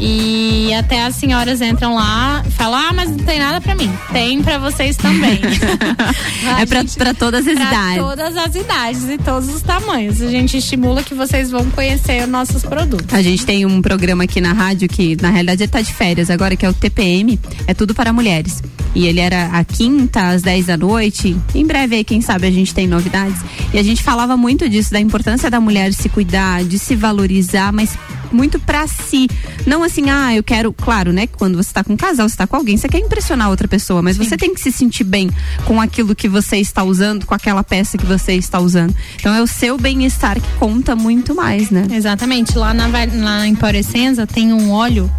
E 0.05 0.75
até 0.75 1.05
as 1.05 1.15
senhoras 1.15 1.61
entram 1.61 1.95
lá 1.95 2.43
e 2.45 2.51
falam: 2.51 2.77
Ah, 2.77 2.93
mas 2.93 3.09
não 3.09 3.19
tem 3.19 3.39
nada 3.39 3.61
para 3.61 3.77
mim. 3.77 3.89
Tem 4.13 4.43
para 4.43 4.59
vocês 4.59 4.97
também. 4.97 5.39
é 6.61 6.67
para 6.67 7.15
todas 7.15 7.47
as 7.47 7.55
pra 7.55 7.69
idades. 7.69 7.99
todas 7.99 8.37
as 8.37 8.55
idades 8.57 9.09
e 9.09 9.19
todos 9.19 9.49
os 9.49 9.63
tamanhos. 9.63 10.21
A 10.21 10.29
gente 10.29 10.57
estimula 10.57 11.05
que 11.05 11.15
vocês 11.15 11.53
vão 11.53 11.71
conhecer 11.71 12.25
os 12.25 12.29
nossos 12.29 12.65
produtos. 12.65 13.15
A 13.15 13.23
gente 13.23 13.47
tem 13.47 13.65
um 13.65 13.81
programa 13.81 14.25
aqui 14.25 14.41
na 14.41 14.53
rádio 14.53 14.89
que, 14.89 15.17
na 15.23 15.31
realidade, 15.31 15.63
está 15.63 15.81
de 15.81 15.95
férias 15.95 16.31
agora, 16.31 16.57
que 16.57 16.67
é 16.67 16.69
o 16.69 16.75
TPM. 16.75 17.39
É 17.69 17.73
tudo 17.73 17.95
para 17.95 18.13
mulheres. 18.13 18.61
E 18.97 19.07
ele 19.07 19.21
era 19.21 19.47
a 19.53 19.65
quinta, 19.65 20.31
às 20.31 20.43
10 20.43 20.67
da 20.67 20.77
noite. 20.77 21.37
Em 21.55 21.65
breve 21.65 21.95
aí, 21.95 22.05
quem 22.05 22.21
sabe, 22.21 22.49
a 22.49 22.51
gente 22.51 22.75
tem 22.75 22.89
novidades. 22.89 23.41
E 23.73 23.79
a 23.79 23.83
gente 23.85 24.03
falava 24.03 24.37
muito 24.37 24.69
disso, 24.69 24.91
da 24.93 24.99
importância 25.01 25.49
da 25.49 25.61
mulher 25.61 25.93
se 25.95 26.09
cuidar, 26.09 26.65
de 26.65 26.77
se 26.77 26.97
valorizar, 26.97 27.73
mas 27.73 27.97
muito 28.33 28.59
para 28.59 28.87
si. 28.87 29.29
Não 29.67 29.83
assim, 29.83 29.92
ah, 30.09 30.35
eu 30.35 30.43
quero, 30.43 30.73
claro, 30.73 31.13
né? 31.13 31.27
Quando 31.27 31.57
você 31.57 31.73
tá 31.73 31.85
com 31.85 31.93
um 31.93 31.97
casal, 31.97 32.29
você 32.29 32.37
tá 32.37 32.47
com 32.47 32.57
alguém, 32.57 32.77
você 32.77 32.89
quer 32.89 32.99
impressionar 32.99 33.51
outra 33.51 33.69
pessoa, 33.69 34.03
mas 34.03 34.17
Sim. 34.17 34.25
você 34.25 34.37
tem 34.37 34.55
que 34.55 34.61
se 34.61 34.73
sentir 34.73 35.05
bem 35.05 35.31
com 35.65 35.81
aquilo 35.81 36.15
que 36.15 36.29
você 36.29 36.57
está 36.57 36.83
usando, 36.83 37.27
com 37.27 37.35
aquela 37.35 37.63
peça 37.63 37.99
que 37.99 38.07
você 38.07 38.35
está 38.35 38.59
usando. 38.59 38.95
Então 39.17 39.35
é 39.35 39.43
o 39.43 39.47
seu 39.47 39.77
bem-estar 39.77 40.41
que 40.41 40.49
conta 40.59 40.97
muito 40.97 41.35
mais, 41.35 41.71
né? 41.71 41.87
Exatamente. 41.91 42.57
Lá 42.57 42.73
na 42.73 42.89
lá 43.15 43.47
em 43.47 43.55
Porescenza 43.55 44.27
tem 44.27 44.53
um 44.53 44.71
óleo 44.71 45.11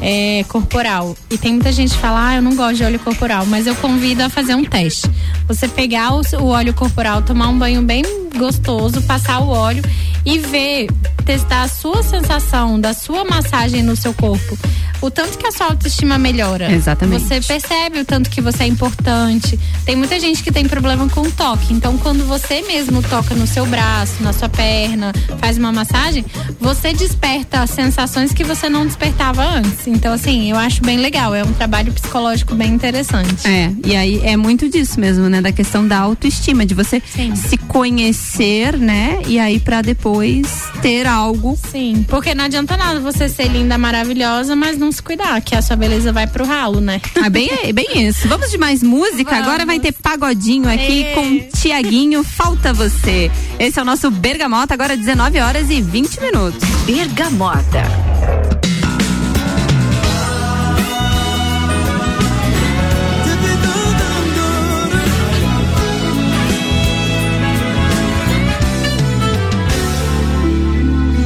é, 0.00 0.44
corporal. 0.44 1.16
E 1.30 1.38
tem 1.38 1.52
muita 1.52 1.72
gente 1.72 1.94
que 1.94 1.98
fala, 1.98 2.28
ah, 2.28 2.36
eu 2.36 2.42
não 2.42 2.54
gosto 2.54 2.76
de 2.76 2.84
óleo 2.84 2.98
corporal, 2.98 3.46
mas 3.46 3.66
eu 3.66 3.74
convido 3.76 4.22
a 4.22 4.28
fazer 4.28 4.54
um 4.54 4.64
teste. 4.64 5.10
Você 5.48 5.66
pegar 5.68 6.12
o, 6.12 6.20
o 6.40 6.46
óleo 6.46 6.74
corporal, 6.74 7.22
tomar 7.22 7.48
um 7.48 7.58
banho 7.58 7.82
bem 7.82 8.02
gostoso, 8.36 9.00
passar 9.02 9.40
o 9.40 9.48
óleo 9.48 9.82
e 10.24 10.38
ver, 10.38 10.88
testar 11.24 11.62
a 11.62 11.68
sua 11.68 12.02
sensação 12.02 12.80
da 12.80 12.92
sua 12.92 13.24
massagem 13.24 13.82
no 13.82 13.96
seu 13.96 14.12
corpo 14.14 14.58
o 15.04 15.10
tanto 15.10 15.36
que 15.36 15.46
a 15.46 15.52
sua 15.52 15.66
autoestima 15.66 16.16
melhora. 16.16 16.72
Exatamente. 16.72 17.24
Você 17.24 17.40
percebe 17.40 18.00
o 18.00 18.04
tanto 18.06 18.30
que 18.30 18.40
você 18.40 18.62
é 18.62 18.66
importante. 18.66 19.58
Tem 19.84 19.94
muita 19.94 20.18
gente 20.18 20.42
que 20.42 20.50
tem 20.50 20.66
problema 20.66 21.06
com 21.10 21.30
toque. 21.30 21.74
Então, 21.74 21.98
quando 21.98 22.24
você 22.26 22.62
mesmo 22.62 23.02
toca 23.02 23.34
no 23.34 23.46
seu 23.46 23.66
braço, 23.66 24.22
na 24.22 24.32
sua 24.32 24.48
perna, 24.48 25.12
faz 25.38 25.58
uma 25.58 25.70
massagem, 25.70 26.24
você 26.58 26.94
desperta 26.94 27.66
sensações 27.66 28.32
que 28.32 28.42
você 28.42 28.70
não 28.70 28.86
despertava 28.86 29.44
antes. 29.44 29.86
Então, 29.86 30.14
assim, 30.14 30.50
eu 30.50 30.56
acho 30.56 30.82
bem 30.82 30.96
legal. 30.96 31.34
É 31.34 31.44
um 31.44 31.52
trabalho 31.52 31.92
psicológico 31.92 32.54
bem 32.54 32.72
interessante. 32.72 33.46
É, 33.46 33.70
e 33.84 33.94
aí 33.94 34.20
é 34.24 34.38
muito 34.38 34.70
disso 34.70 34.98
mesmo, 34.98 35.28
né? 35.28 35.42
Da 35.42 35.52
questão 35.52 35.86
da 35.86 35.98
autoestima, 35.98 36.64
de 36.64 36.72
você 36.72 37.02
Sim. 37.04 37.36
se 37.36 37.58
conhecer, 37.58 38.78
né? 38.78 39.20
E 39.26 39.38
aí 39.38 39.60
para 39.60 39.82
depois 39.82 40.46
ter 40.80 41.06
algo. 41.06 41.58
Sim, 41.70 42.06
porque 42.08 42.34
não 42.34 42.46
adianta 42.46 42.74
nada 42.76 43.00
você 43.00 43.28
ser 43.28 43.48
linda, 43.48 43.76
maravilhosa, 43.76 44.56
mas 44.56 44.78
não 44.78 44.93
se 44.94 45.02
cuidar, 45.02 45.40
que 45.42 45.54
a 45.54 45.60
sua 45.60 45.76
beleza 45.76 46.12
vai 46.12 46.26
pro 46.26 46.44
ralo, 46.44 46.80
né? 46.80 47.00
Ah, 47.24 47.30
bem, 47.30 47.48
bem 47.72 48.06
isso. 48.06 48.28
Vamos 48.28 48.50
de 48.50 48.58
mais 48.58 48.82
música? 48.82 49.30
Vamos. 49.30 49.46
Agora 49.46 49.64
vai 49.64 49.80
ter 49.80 49.92
pagodinho 49.92 50.68
aqui 50.68 51.00
e... 51.00 51.14
com 51.14 51.58
Tiaguinho, 51.58 52.22
Falta 52.22 52.72
Você. 52.72 53.30
Esse 53.58 53.78
é 53.78 53.82
o 53.82 53.84
nosso 53.84 54.10
Bergamota, 54.10 54.74
agora 54.74 54.94
19 54.94 55.40
horas 55.40 55.70
e 55.70 55.80
20 55.80 56.20
minutos. 56.20 56.62
Bergamota. 56.84 57.82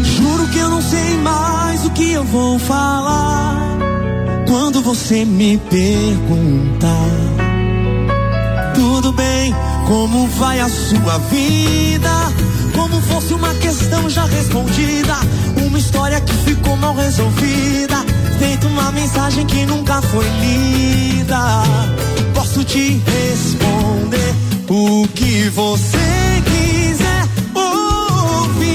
Juro 0.05 0.47
que 0.51 0.59
quando 4.49 4.83
você 4.83 5.25
me 5.25 5.59
perguntar 5.59 7.39
como 9.89 10.27
vai 10.27 10.61
a 10.61 10.69
sua 10.69 11.17
vida? 11.31 12.11
Como 12.75 13.01
fosse 13.01 13.33
uma 13.33 13.55
questão 13.55 14.09
já 14.11 14.27
respondida, 14.27 15.17
uma 15.67 15.79
história 15.79 16.21
que 16.21 16.33
ficou 16.45 16.77
mal 16.77 16.95
resolvida, 16.95 18.05
feito 18.39 18.67
uma 18.69 18.93
mensagem 18.93 19.47
que 19.47 19.65
nunca 19.65 20.03
foi 20.03 20.27
lida. 20.43 21.63
Posso 22.35 22.63
te 22.65 23.03
responder 23.07 24.35
o 24.69 25.09
que 25.15 25.49
você 25.49 26.43
quiser 26.45 27.27
ouvir, 27.55 28.69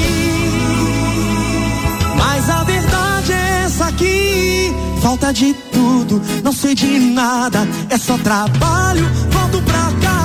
mas 2.17 2.49
a 2.49 2.63
verdade 2.63 3.33
é 3.33 3.65
essa 3.65 3.85
aqui. 3.85 4.32
Falta 5.13 5.31
de 5.31 5.53
tudo, 5.71 6.19
não 6.43 6.51
sei 6.51 6.73
de 6.73 6.97
nada, 6.97 7.59
é 7.87 7.99
só 7.99 8.17
trabalho, 8.17 9.05
volto 9.29 9.61
pra 9.61 9.91
casa, 10.01 10.22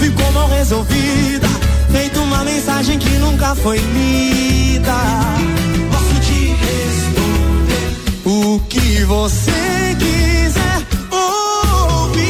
ficou 0.00 0.30
mal 0.32 0.48
resolvida, 0.48 1.48
feito 1.90 2.20
uma 2.20 2.44
mensagem 2.44 2.98
que 2.98 3.10
nunca 3.18 3.54
foi 3.54 3.78
lida. 3.78 4.94
Posso 5.90 6.20
te 6.20 6.54
responder 6.66 7.96
o 8.24 8.60
que 8.68 9.04
você 9.04 9.96
quiser 9.98 10.86
ouvir, 11.10 12.24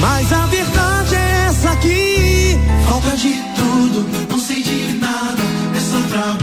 mas 0.00 0.32
a 0.32 0.46
verdade 0.46 1.14
é 1.14 1.46
essa 1.48 1.70
aqui. 1.70 2.58
Falta 2.88 3.16
de 3.16 3.34
tudo, 3.56 4.06
não 4.30 4.38
sei 4.38 4.62
de 4.62 4.92
nada, 4.94 5.42
é 5.76 5.80
só 5.80 6.00
trabalho. 6.08 6.39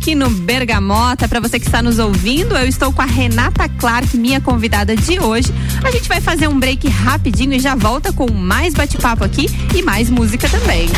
Aqui 0.00 0.14
no 0.14 0.30
Bergamota. 0.30 1.28
Para 1.28 1.40
você 1.40 1.60
que 1.60 1.66
está 1.66 1.82
nos 1.82 1.98
ouvindo, 1.98 2.56
eu 2.56 2.66
estou 2.66 2.90
com 2.90 3.02
a 3.02 3.04
Renata 3.04 3.68
Clark, 3.68 4.16
minha 4.16 4.40
convidada 4.40 4.96
de 4.96 5.20
hoje. 5.20 5.52
A 5.84 5.90
gente 5.90 6.08
vai 6.08 6.22
fazer 6.22 6.48
um 6.48 6.58
break 6.58 6.88
rapidinho 6.88 7.52
e 7.52 7.60
já 7.60 7.74
volta 7.74 8.10
com 8.10 8.32
mais 8.32 8.72
bate-papo 8.72 9.22
aqui 9.22 9.46
e 9.74 9.82
mais 9.82 10.08
música 10.08 10.48
também. 10.48 10.88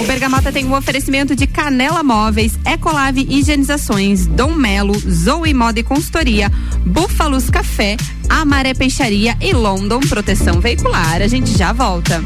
O 0.00 0.04
Bergamota 0.04 0.50
tem 0.50 0.66
um 0.66 0.74
oferecimento 0.74 1.36
de 1.36 1.46
Canela 1.46 2.02
Móveis, 2.02 2.58
Ecolave 2.66 3.24
Higienizações, 3.30 4.26
Dom 4.26 4.54
Melo, 4.54 4.98
Zoe 4.98 5.54
Moda 5.54 5.78
e 5.78 5.84
Consultoria, 5.84 6.50
Búfalos 6.84 7.48
Café, 7.48 7.96
Amaré 8.28 8.74
Peixaria 8.74 9.36
e 9.40 9.52
London 9.52 10.00
Proteção 10.00 10.60
Veicular. 10.60 11.22
A 11.22 11.28
gente 11.28 11.56
já 11.56 11.72
volta. 11.72 12.20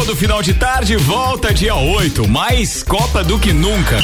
tricô 0.00 0.04
do 0.04 0.16
final 0.16 0.42
de 0.42 0.54
tarde 0.54 0.96
volta 0.96 1.52
dia 1.52 1.74
8, 1.74 2.26
mais 2.26 2.82
Copa 2.82 3.22
do 3.22 3.38
que 3.38 3.52
nunca. 3.52 3.98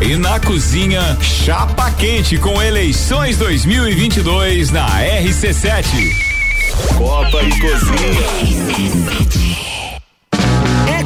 E 0.00 0.16
na 0.16 0.40
cozinha, 0.40 1.18
chapa 1.20 1.90
quente 1.90 2.38
com 2.38 2.62
eleições 2.62 3.36
2022 3.36 4.70
na 4.70 4.88
RC7. 4.88 5.84
Copa 6.96 7.42
e 7.42 7.50
cozinha. 7.60 9.73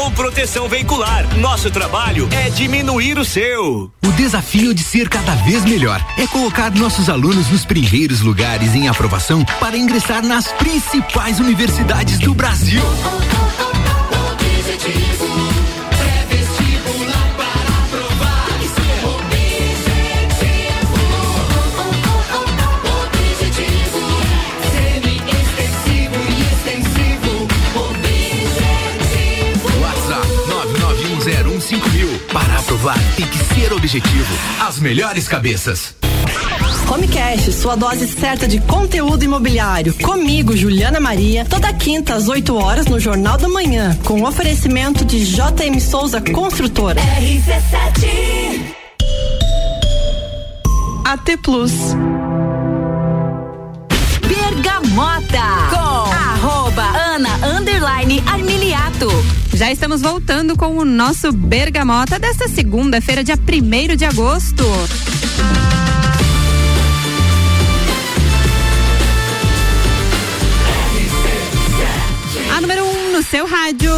Rondon 0.00 0.10
Proteção 0.12 0.66
Veicular. 0.66 1.26
Nosso 1.36 1.70
trabalho 1.70 2.26
é 2.32 2.48
diminuir 2.48 3.18
o 3.18 3.24
seu. 3.24 3.92
O 4.02 4.12
desafio 4.12 4.72
de 4.72 4.82
ser 4.82 5.10
cada 5.10 5.34
vez 5.34 5.62
melhor 5.64 6.02
é 6.16 6.26
colocar 6.26 6.70
nossos 6.70 7.10
alunos 7.10 7.50
nos 7.50 7.66
primeiros 7.66 8.22
lugares 8.22 8.74
em 8.74 8.88
aprovação 8.88 9.44
para 9.58 9.76
ingressar 9.76 10.24
nas 10.24 10.50
principais 10.52 11.38
universidades 11.38 12.18
do 12.18 12.32
Brasil. 12.32 12.80
Aprovar 32.80 32.98
tem 33.14 33.26
que 33.26 33.38
ser 33.54 33.72
objetivo. 33.72 34.34
As 34.66 34.78
melhores 34.78 35.28
cabeças. 35.28 35.94
Homecast, 36.90 37.52
sua 37.52 37.76
dose 37.76 38.08
certa 38.08 38.48
de 38.48 38.58
conteúdo 38.60 39.22
imobiliário. 39.22 39.94
Comigo, 39.94 40.56
Juliana 40.56 40.98
Maria, 40.98 41.44
toda 41.44 41.72
quinta 41.72 42.14
às 42.14 42.28
8 42.28 42.56
horas 42.56 42.86
no 42.86 42.98
Jornal 42.98 43.36
da 43.36 43.48
Manhã, 43.48 43.96
com 44.04 44.22
oferecimento 44.24 45.04
de 45.04 45.24
JM 45.24 45.78
Souza 45.78 46.20
Construtora. 46.20 47.00
RC7 47.00 48.74
AT 51.04 51.36
Plus. 51.42 51.72
Bergamota 54.26 55.42
com 55.70 56.46
arroba 56.46 56.82
Ana 56.82 57.58
Underline 57.58 58.22
Armiliato. 58.26 59.39
Já 59.60 59.70
estamos 59.70 60.00
voltando 60.00 60.56
com 60.56 60.78
o 60.78 60.86
nosso 60.86 61.30
Bergamota 61.32 62.18
desta 62.18 62.48
segunda-feira, 62.48 63.22
dia 63.22 63.36
1 63.36 63.94
de 63.94 64.06
agosto. 64.06 64.64
A 72.56 72.60
número 72.62 72.86
1 72.86 72.88
um 72.88 73.12
no 73.12 73.22
seu 73.22 73.46
rádio. 73.46 73.92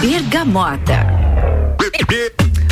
Bergamota. 0.00 1.06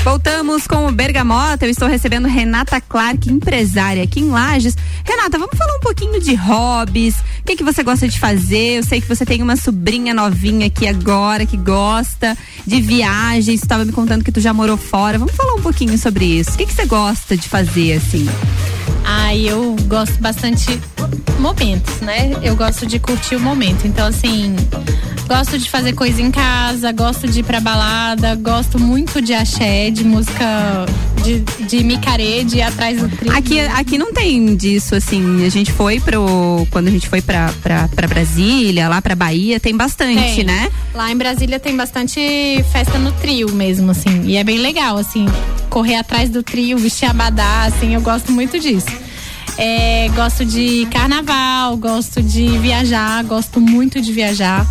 Voltamos 0.05 0.67
com 0.67 0.87
o 0.87 0.93
Bergamota. 0.93 1.65
Eu 1.65 1.71
estou 1.71 1.89
recebendo 1.89 2.29
Renata 2.29 2.79
Clark, 2.79 3.33
empresária 3.33 4.03
aqui 4.03 4.21
em 4.21 4.29
Lages. 4.29 4.77
Renata, 5.03 5.39
vamos 5.39 5.57
falar 5.57 5.75
um 5.77 5.81
pouquinho 5.81 6.21
de 6.21 6.35
hobbies. 6.35 7.17
O 7.41 7.45
que, 7.47 7.57
que 7.57 7.65
você 7.65 7.83
gosta 7.83 8.07
de 8.07 8.21
fazer? 8.21 8.77
Eu 8.77 8.83
sei 8.83 9.01
que 9.01 9.09
você 9.09 9.25
tem 9.25 9.43
uma 9.43 9.57
sobrinha 9.57 10.13
novinha 10.13 10.67
aqui 10.67 10.87
agora 10.87 11.47
que 11.47 11.57
gosta 11.57 12.37
de 12.67 12.83
viagens. 12.83 13.63
Estava 13.63 13.83
me 13.87 13.93
contando 13.93 14.23
que 14.23 14.31
tu 14.31 14.43
já 14.43 14.53
morou 14.53 14.77
fora. 14.77 15.19
Vamos 15.19 15.35
falar 15.35 15.55
um 15.55 15.63
pouquinho 15.63 15.97
sobre 15.97 16.27
isso. 16.27 16.51
O 16.51 16.57
que, 16.59 16.67
que 16.67 16.75
você 16.75 16.85
gosta 16.85 17.35
de 17.35 17.49
fazer 17.49 17.95
assim? 17.95 18.29
Ah, 19.05 19.37
eu 19.37 19.77
gosto 19.87 20.21
bastante 20.21 20.81
momentos, 21.39 22.01
né? 22.01 22.33
Eu 22.43 22.57
gosto 22.57 22.87
de 22.87 22.99
curtir 22.99 23.37
o 23.37 23.41
momento. 23.41 23.87
Então, 23.87 24.07
assim, 24.07 24.57
gosto 25.27 25.59
de 25.59 25.71
fazer 25.71 25.93
coisa 25.93 26.23
em 26.23 26.31
casa, 26.31 26.91
gosto 26.93 27.29
de 27.29 27.41
ir 27.41 27.43
pra 27.43 27.61
balada, 27.61 28.35
gosto 28.35 28.79
muito 28.79 29.21
de 29.21 29.35
axé, 29.35 29.91
de 29.91 30.05
música 30.05 30.87
de, 31.25 31.41
de 31.67 31.83
micaré, 31.83 32.45
de 32.45 32.59
ir 32.59 32.63
atrás 32.63 33.01
do 33.01 33.09
trilho. 33.09 33.37
Aqui, 33.37 33.59
aqui 33.61 33.99
não 33.99 34.13
tem 34.13 34.55
disso, 34.55 34.95
assim. 34.95 35.45
A 35.45 35.49
gente 35.49 35.73
foi 35.73 35.99
pro. 36.01 36.67
Quando 36.71 36.89
a 36.89 36.91
gente 36.91 37.09
foi 37.09 37.21
pra, 37.23 37.53
pra, 37.63 37.89
pra 37.89 38.07
Brasília, 38.07 38.89
lá 38.89 39.01
pra 39.01 39.15
Bahia, 39.17 39.59
tem 39.59 39.77
bastante, 39.77 40.37
tem. 40.37 40.45
né? 40.45 40.71
Lá 40.95 41.11
em 41.11 41.17
Brasília 41.17 41.59
tem 41.59 41.77
bastante 41.77 42.21
festa 42.73 42.99
no 42.99 43.11
trio 43.13 43.51
mesmo, 43.53 43.91
assim. 43.91 44.23
E 44.25 44.37
é 44.37 44.45
bem 44.45 44.59
legal, 44.59 44.97
assim, 44.97 45.27
correr 45.71 45.97
atrás 45.97 46.31
do 46.31 46.43
trio, 46.43 46.79
vestir 46.79 47.09
abadá, 47.09 47.65
assim, 47.65 47.95
eu 47.95 48.01
gosto 48.01 48.31
muito 48.31 48.59
disso. 48.61 48.87
É, 49.57 50.09
gosto 50.15 50.45
de 50.45 50.87
carnaval, 50.87 51.77
gosto 51.77 52.21
de 52.23 52.47
viajar, 52.59 53.23
gosto 53.25 53.61
muito 53.61 54.01
de 54.01 54.13
viajar. 54.13 54.67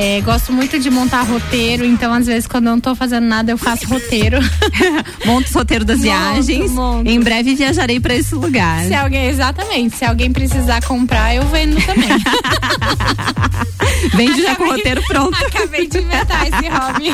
É, 0.00 0.20
gosto 0.20 0.52
muito 0.52 0.78
de 0.78 0.88
montar 0.90 1.22
roteiro, 1.22 1.84
então 1.84 2.14
às 2.14 2.24
vezes 2.24 2.46
quando 2.46 2.66
eu 2.66 2.70
não 2.70 2.80
tô 2.80 2.94
fazendo 2.94 3.24
nada 3.24 3.50
eu 3.50 3.58
faço 3.58 3.84
roteiro. 3.88 4.38
Monto 5.26 5.50
o 5.50 5.58
roteiro 5.58 5.84
das 5.84 5.96
monto, 5.96 6.08
viagens. 6.08 6.70
Monto. 6.70 7.10
Em 7.10 7.18
breve 7.18 7.56
viajarei 7.56 7.98
para 7.98 8.14
esse 8.14 8.32
lugar. 8.32 8.84
Se 8.84 8.94
alguém, 8.94 9.26
exatamente, 9.26 9.96
se 9.96 10.04
alguém 10.04 10.32
precisar 10.32 10.84
comprar, 10.84 11.34
eu 11.34 11.42
vendo 11.48 11.84
também. 11.84 12.10
Vende 14.14 14.40
já 14.40 14.54
com 14.54 14.62
o 14.62 14.70
roteiro 14.70 15.02
pronto. 15.02 15.36
Acabei 15.44 15.88
de 15.88 15.98
inventar 15.98 16.46
esse 16.46 16.68
hobby. 16.68 17.12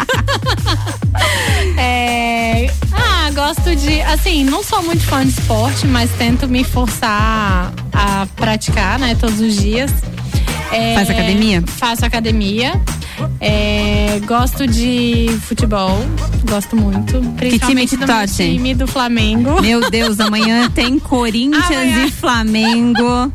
é, 1.80 2.70
ah, 2.92 3.30
gosto 3.30 3.74
de. 3.74 4.02
Assim, 4.02 4.44
não 4.44 4.62
sou 4.62 4.82
muito 4.82 5.04
fã 5.04 5.24
de 5.24 5.30
esporte, 5.30 5.86
mas 5.86 6.10
tento 6.18 6.46
me 6.46 6.62
forçar 6.62 7.72
a 7.94 8.26
praticar, 8.36 8.98
né, 8.98 9.16
todos 9.18 9.40
os 9.40 9.56
dias. 9.56 9.90
É, 10.74 10.94
Faz 10.94 11.08
academia? 11.10 11.62
Faço 11.66 12.04
academia. 12.04 12.80
É, 13.40 14.20
gosto 14.26 14.66
de 14.66 15.28
futebol, 15.42 16.04
gosto 16.48 16.76
muito. 16.76 17.20
Que 17.38 17.58
time 17.58 17.86
que 17.86 17.96
torce? 17.96 18.42
time 18.42 18.74
do 18.74 18.86
Flamengo. 18.86 19.62
Meu 19.62 19.88
Deus, 19.88 20.18
amanhã 20.18 20.68
tem 20.74 20.98
Corinthians 20.98 21.64
amanhã. 21.70 22.06
e 22.06 22.10
Flamengo. 22.10 23.32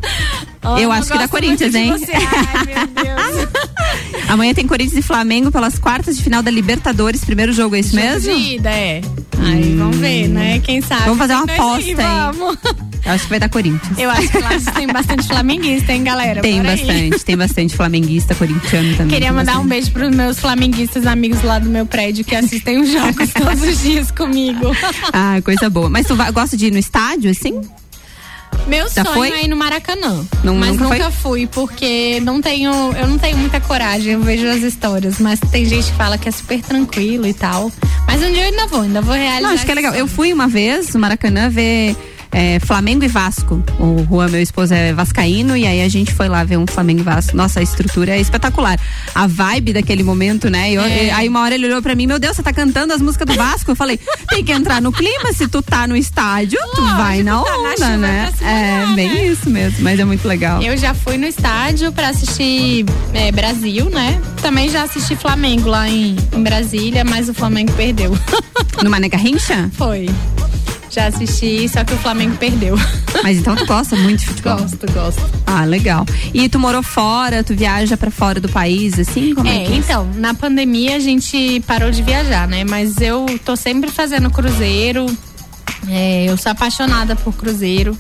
Oh, 0.64 0.78
eu 0.78 0.92
acho 0.92 1.10
que 1.12 1.18
dá 1.18 1.28
Corinthians, 1.28 1.74
hein? 1.74 1.94
Ai, 1.94 2.66
meu 2.66 2.88
Deus. 2.88 3.50
Amanhã 4.28 4.54
tem 4.54 4.68
Corinthians 4.68 4.98
e 4.98 5.02
Flamengo 5.02 5.52
pelas 5.52 5.80
quartas 5.80 6.18
de 6.18 6.22
final 6.22 6.44
da 6.44 6.52
Libertadores. 6.52 7.24
Primeiro 7.24 7.52
jogo, 7.52 7.76
é 7.76 7.80
isso 7.80 7.96
mesmo? 7.96 8.36
Vida, 8.36 8.70
é. 8.70 9.02
Aí 9.40 9.74
hum. 9.74 9.78
vamos 9.80 9.98
ver, 9.98 10.28
né? 10.28 10.60
Quem 10.60 10.82
sabe. 10.82 11.04
Vamos 11.06 11.18
fazer 11.18 11.34
uma 11.34 11.44
aposta 11.46 11.90
aí. 11.90 11.96
Vamos. 11.96 12.58
Eu 13.10 13.16
acho 13.16 13.24
que 13.24 13.30
vai 13.32 13.40
dar 13.40 13.50
Corinthians. 13.50 13.98
Eu 13.98 14.10
acho 14.12 14.30
que 14.30 14.38
lá 14.38 14.50
tem 14.76 14.86
bastante 14.86 15.28
flamenguista, 15.28 15.92
hein, 15.92 16.04
galera? 16.04 16.42
Tem 16.42 16.62
bastante, 16.62 17.26
tem 17.26 17.36
bastante 17.36 17.76
flamenguista 17.76 18.36
corintiano 18.36 18.92
também. 18.96 19.08
Queria 19.08 19.34
mandar 19.34 19.54
bastante. 19.54 19.66
um 19.66 19.68
beijo 19.68 19.92
pros 19.92 20.16
meus 20.16 20.40
flamenguistas 20.40 21.08
amigos 21.08 21.42
lá 21.42 21.58
do 21.58 21.68
meu 21.70 21.88
prédio 21.88 22.24
que 22.24 22.36
assistem 22.36 22.78
os 22.80 22.92
jogos 22.92 23.30
todos 23.34 23.64
os 23.64 23.82
dias 23.82 24.12
comigo. 24.12 24.76
Ah, 25.12 25.42
coisa 25.44 25.72
boa. 25.72 25.90
Mas 25.90 26.06
tu 26.06 26.16
vai, 26.16 26.32
gosta 26.32 26.56
de 26.56 26.68
ir 26.68 26.72
no 26.72 26.78
estádio, 26.78 27.32
assim? 27.32 27.60
Meu 28.68 28.88
Já 28.90 29.04
sonho 29.04 29.16
foi? 29.16 29.32
é 29.32 29.46
ir 29.46 29.48
no 29.48 29.56
Maracanã. 29.56 30.24
Não- 30.44 30.54
mas 30.56 30.78
nunca 30.78 30.96
nunca, 30.96 31.12
fui, 31.12 31.48
porque 31.48 32.20
não 32.22 32.40
tenho, 32.42 32.72
eu 32.96 33.08
não 33.08 33.18
tenho 33.18 33.38
muita 33.38 33.60
coragem, 33.60 34.14
eu 34.14 34.22
vejo 34.22 34.46
as 34.48 34.62
histórias. 34.62 35.18
Mas 35.18 35.40
tem 35.40 35.66
gente 35.66 35.86
que 35.90 35.98
fala 35.98 36.16
que 36.18 36.30
é 36.30 36.32
super 36.32 36.62
tranquilo 36.62 37.26
e 37.26 37.34
tal. 37.34 37.72
Mas 38.06 38.22
um 38.22 38.32
dia 38.32 38.44
eu 38.44 38.50
ainda 38.52 38.68
vou, 38.68 38.82
ainda 38.82 39.02
vou 39.02 39.16
realizar. 39.16 39.42
Não, 39.42 39.50
acho 39.56 39.66
que 39.66 39.72
é 39.72 39.76
legal. 39.76 39.94
sonho. 39.94 40.02
Eu 40.04 40.08
fui 40.08 40.32
uma 40.32 40.48
vez 40.48 40.94
no 40.94 41.00
Maracanã 41.00 41.50
ver 41.50 41.96
é, 42.32 42.60
Flamengo 42.60 43.04
e 43.04 43.08
Vasco. 43.08 43.64
O 43.80 44.06
Juan, 44.10 44.30
meu 44.30 44.42
esposo, 44.42 44.74
é 44.74 44.94
vascaíno 44.94 45.56
e 45.58 45.66
aí 45.66 45.82
a 45.82 45.90
gente 45.90 46.14
foi 46.14 46.28
lá 46.30 46.44
ver 46.44 46.58
um 46.58 46.66
Flamengo 46.68 47.00
e 47.02 47.04
Vasco. 47.04 47.36
Nossa, 47.36 47.60
a 47.60 47.64
estrutura 47.64 48.16
é 48.16 48.20
espetacular. 48.20 48.80
A 49.16 49.28
vibe 49.28 49.74
daquele 49.74 50.04
momento, 50.04 50.50
né? 50.50 50.72
Eu- 50.72 50.82
É. 50.82 51.12
aí 51.12 51.28
uma 51.28 51.42
hora 51.42 51.56
ele 51.56 51.66
olhou 51.68 51.82
pra 51.82 51.96
mim, 51.96 52.08
meu 52.08 52.20
Deus, 52.20 52.36
você 52.36 52.44
tá 52.44 52.54
cantando 52.54 52.94
as 52.94 53.02
músicas 53.02 53.28
do 53.28 53.34
Vasco? 53.36 53.72
Eu 53.72 53.76
falei, 53.76 54.00
tem 54.30 54.44
que 54.44 54.52
entrar 54.52 54.82
no 54.82 54.92
clima, 54.92 55.34
se 55.34 55.48
tu 55.48 55.62
tá 55.62 55.88
no 55.88 55.96
estádio, 55.96 56.60
tu 56.76 56.82
Lógico, 56.82 56.98
vai 56.98 57.24
na 57.24 57.42
tá 57.44 57.52
na 57.52 57.58
onda, 57.72 57.98
né? 57.98 58.34
se 58.38 58.44
É, 58.44 58.86
bem 58.96 59.10
né? 59.14 59.26
isso 59.28 59.50
mesmo, 59.50 59.78
mas 59.82 60.00
é 60.00 60.06
muito 60.06 60.28
legal. 60.28 60.62
Eu 60.62 60.78
já 60.78 60.94
fui 60.94 61.18
no 61.18 61.26
estádio 61.26 61.92
pra 61.92 62.10
assistir 62.10 62.86
é, 63.14 63.32
Brasil, 63.32 63.90
né? 63.90 64.20
Também 64.42 64.70
já 64.70 64.84
assisti 64.84 65.16
Flamengo 65.16 65.70
lá 65.70 65.90
em, 65.90 66.16
em 66.34 66.44
Brasília, 66.44 67.04
mas 67.04 67.28
o 67.30 67.34
Flamengo 67.34 67.72
perdeu. 67.74 68.18
No 68.84 68.90
Mané 68.90 69.10
Garrincha? 69.10 69.70
Foi. 69.74 70.08
Já 70.90 71.08
assisti, 71.08 71.70
só 71.70 71.84
que 71.84 71.94
o 71.94 71.98
Flamengo 71.98 72.36
perdeu. 72.38 72.76
Mas 73.24 73.38
então 73.38 73.56
tu 73.56 73.66
gosta 73.66 73.96
muito 73.96 74.20
de 74.22 74.26
futebol? 74.26 74.58
Gosto, 74.58 74.92
gosto. 74.92 75.22
Ah, 75.46 75.64
legal. 75.66 76.06
E 76.34 76.50
tu 76.50 76.58
morou 76.60 76.82
fora, 76.82 77.44
tu 77.44 77.54
viaja 77.56 77.96
pra 77.96 78.10
fora 78.10 78.40
do 78.40 78.50
país, 78.50 78.98
assim? 78.98 79.36
Como 79.36 79.48
é, 79.48 79.64
É, 79.64 79.66
que 79.66 79.74
é? 79.74 79.76
então, 79.76 80.10
na 80.16 80.34
pandemia 80.34 80.96
a 80.96 81.00
gente 81.00 81.62
parou 81.68 81.92
de 81.92 82.02
viajar, 82.02 82.48
né? 82.48 82.64
Mas 82.64 83.00
eu 83.00 83.26
tô 83.46 83.56
sempre 83.56 83.92
fazendo 83.92 84.30
cruzeiro. 84.32 85.06
É, 85.88 86.26
eu 86.28 86.36
sou 86.38 86.52
apaixonada 86.52 87.16
por 87.16 87.34
cruzeiro. 87.34 87.96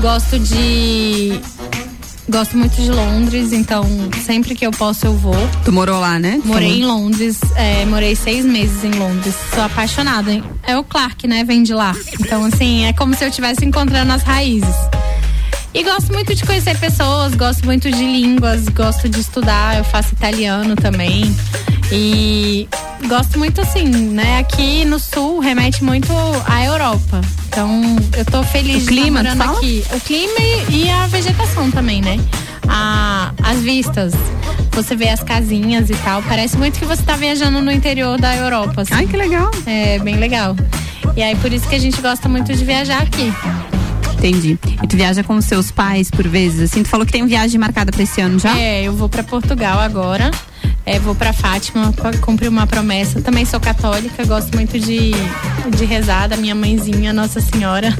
Gosto 0.00 0.38
de. 0.38 1.40
Gosto 2.28 2.56
muito 2.56 2.74
de 2.80 2.90
Londres, 2.90 3.52
então 3.52 3.84
sempre 4.24 4.54
que 4.54 4.66
eu 4.66 4.70
posso 4.70 5.06
eu 5.06 5.12
vou. 5.14 5.36
Tu 5.64 5.70
morou 5.72 6.00
lá, 6.00 6.18
né? 6.18 6.40
Morei 6.44 6.80
em. 6.80 6.84
Londres, 6.84 7.38
é, 7.54 7.84
morei 7.84 8.16
seis 8.16 8.44
meses 8.46 8.82
em 8.82 8.92
Londres. 8.92 9.34
Sou 9.54 9.62
apaixonada. 9.62 10.32
hein? 10.32 10.42
É 10.62 10.76
o 10.78 10.82
Clark, 10.82 11.26
né? 11.28 11.44
Vem 11.44 11.62
de 11.62 11.74
lá. 11.74 11.94
Então, 12.18 12.44
assim, 12.46 12.86
é 12.86 12.92
como 12.94 13.14
se 13.14 13.22
eu 13.24 13.28
estivesse 13.28 13.64
encontrando 13.64 14.10
as 14.12 14.22
raízes. 14.22 14.74
E 15.74 15.82
gosto 15.82 16.12
muito 16.12 16.32
de 16.36 16.44
conhecer 16.44 16.78
pessoas, 16.78 17.34
gosto 17.34 17.64
muito 17.64 17.90
de 17.90 18.04
línguas, 18.04 18.68
gosto 18.68 19.08
de 19.08 19.18
estudar, 19.18 19.76
eu 19.76 19.82
faço 19.82 20.14
italiano 20.14 20.76
também. 20.76 21.24
E 21.90 22.68
gosto 23.08 23.40
muito 23.40 23.60
assim, 23.60 23.84
né? 23.84 24.38
Aqui 24.38 24.84
no 24.84 25.00
sul 25.00 25.40
remete 25.40 25.82
muito 25.82 26.12
à 26.46 26.64
Europa. 26.64 27.20
Então 27.48 27.82
eu 28.16 28.24
tô 28.24 28.44
feliz 28.44 28.86
O 28.86 28.90
de 28.90 29.00
estar 29.00 29.10
morando 29.10 29.42
aqui. 29.42 29.84
O 29.92 30.00
clima 30.00 30.38
e, 30.38 30.84
e 30.84 30.90
a 30.90 31.08
vegetação 31.08 31.68
também, 31.72 32.00
né? 32.00 32.20
A, 32.68 33.32
as 33.42 33.58
vistas. 33.58 34.12
Você 34.70 34.94
vê 34.94 35.08
as 35.08 35.24
casinhas 35.24 35.90
e 35.90 35.94
tal. 35.96 36.22
Parece 36.22 36.56
muito 36.56 36.78
que 36.78 36.84
você 36.84 37.02
tá 37.02 37.16
viajando 37.16 37.60
no 37.60 37.72
interior 37.72 38.16
da 38.20 38.36
Europa. 38.36 38.82
Assim. 38.82 38.94
Ai, 38.94 39.06
que 39.08 39.16
legal. 39.16 39.50
É 39.66 39.98
bem 39.98 40.18
legal. 40.18 40.54
E 41.16 41.22
aí 41.22 41.34
por 41.34 41.52
isso 41.52 41.68
que 41.68 41.74
a 41.74 41.80
gente 41.80 42.00
gosta 42.00 42.28
muito 42.28 42.54
de 42.54 42.64
viajar 42.64 43.02
aqui. 43.02 43.32
Entendi. 44.26 44.58
E 44.82 44.86
tu 44.86 44.96
viaja 44.96 45.22
com 45.22 45.36
os 45.36 45.44
seus 45.44 45.70
pais 45.70 46.10
por 46.10 46.26
vezes, 46.26 46.70
assim? 46.72 46.82
Tu 46.82 46.88
falou 46.88 47.04
que 47.04 47.12
tem 47.12 47.26
viagem 47.26 47.60
marcada 47.60 47.92
pra 47.92 48.02
esse 48.02 48.22
ano 48.22 48.38
já? 48.38 48.58
É, 48.58 48.82
eu 48.82 48.94
vou 48.94 49.06
pra 49.06 49.22
Portugal 49.22 49.78
agora. 49.78 50.30
É, 50.86 50.98
vou 50.98 51.14
pra 51.14 51.32
Fátima 51.32 51.92
cumprir 52.20 52.48
uma 52.48 52.66
promessa. 52.66 53.20
Também 53.22 53.44
sou 53.44 53.58
católica, 53.58 54.24
gosto 54.26 54.54
muito 54.54 54.78
de, 54.78 55.12
de 55.76 55.84
rezar 55.84 56.28
da 56.28 56.36
minha 56.36 56.54
mãezinha, 56.54 57.12
Nossa 57.12 57.40
Senhora. 57.40 57.96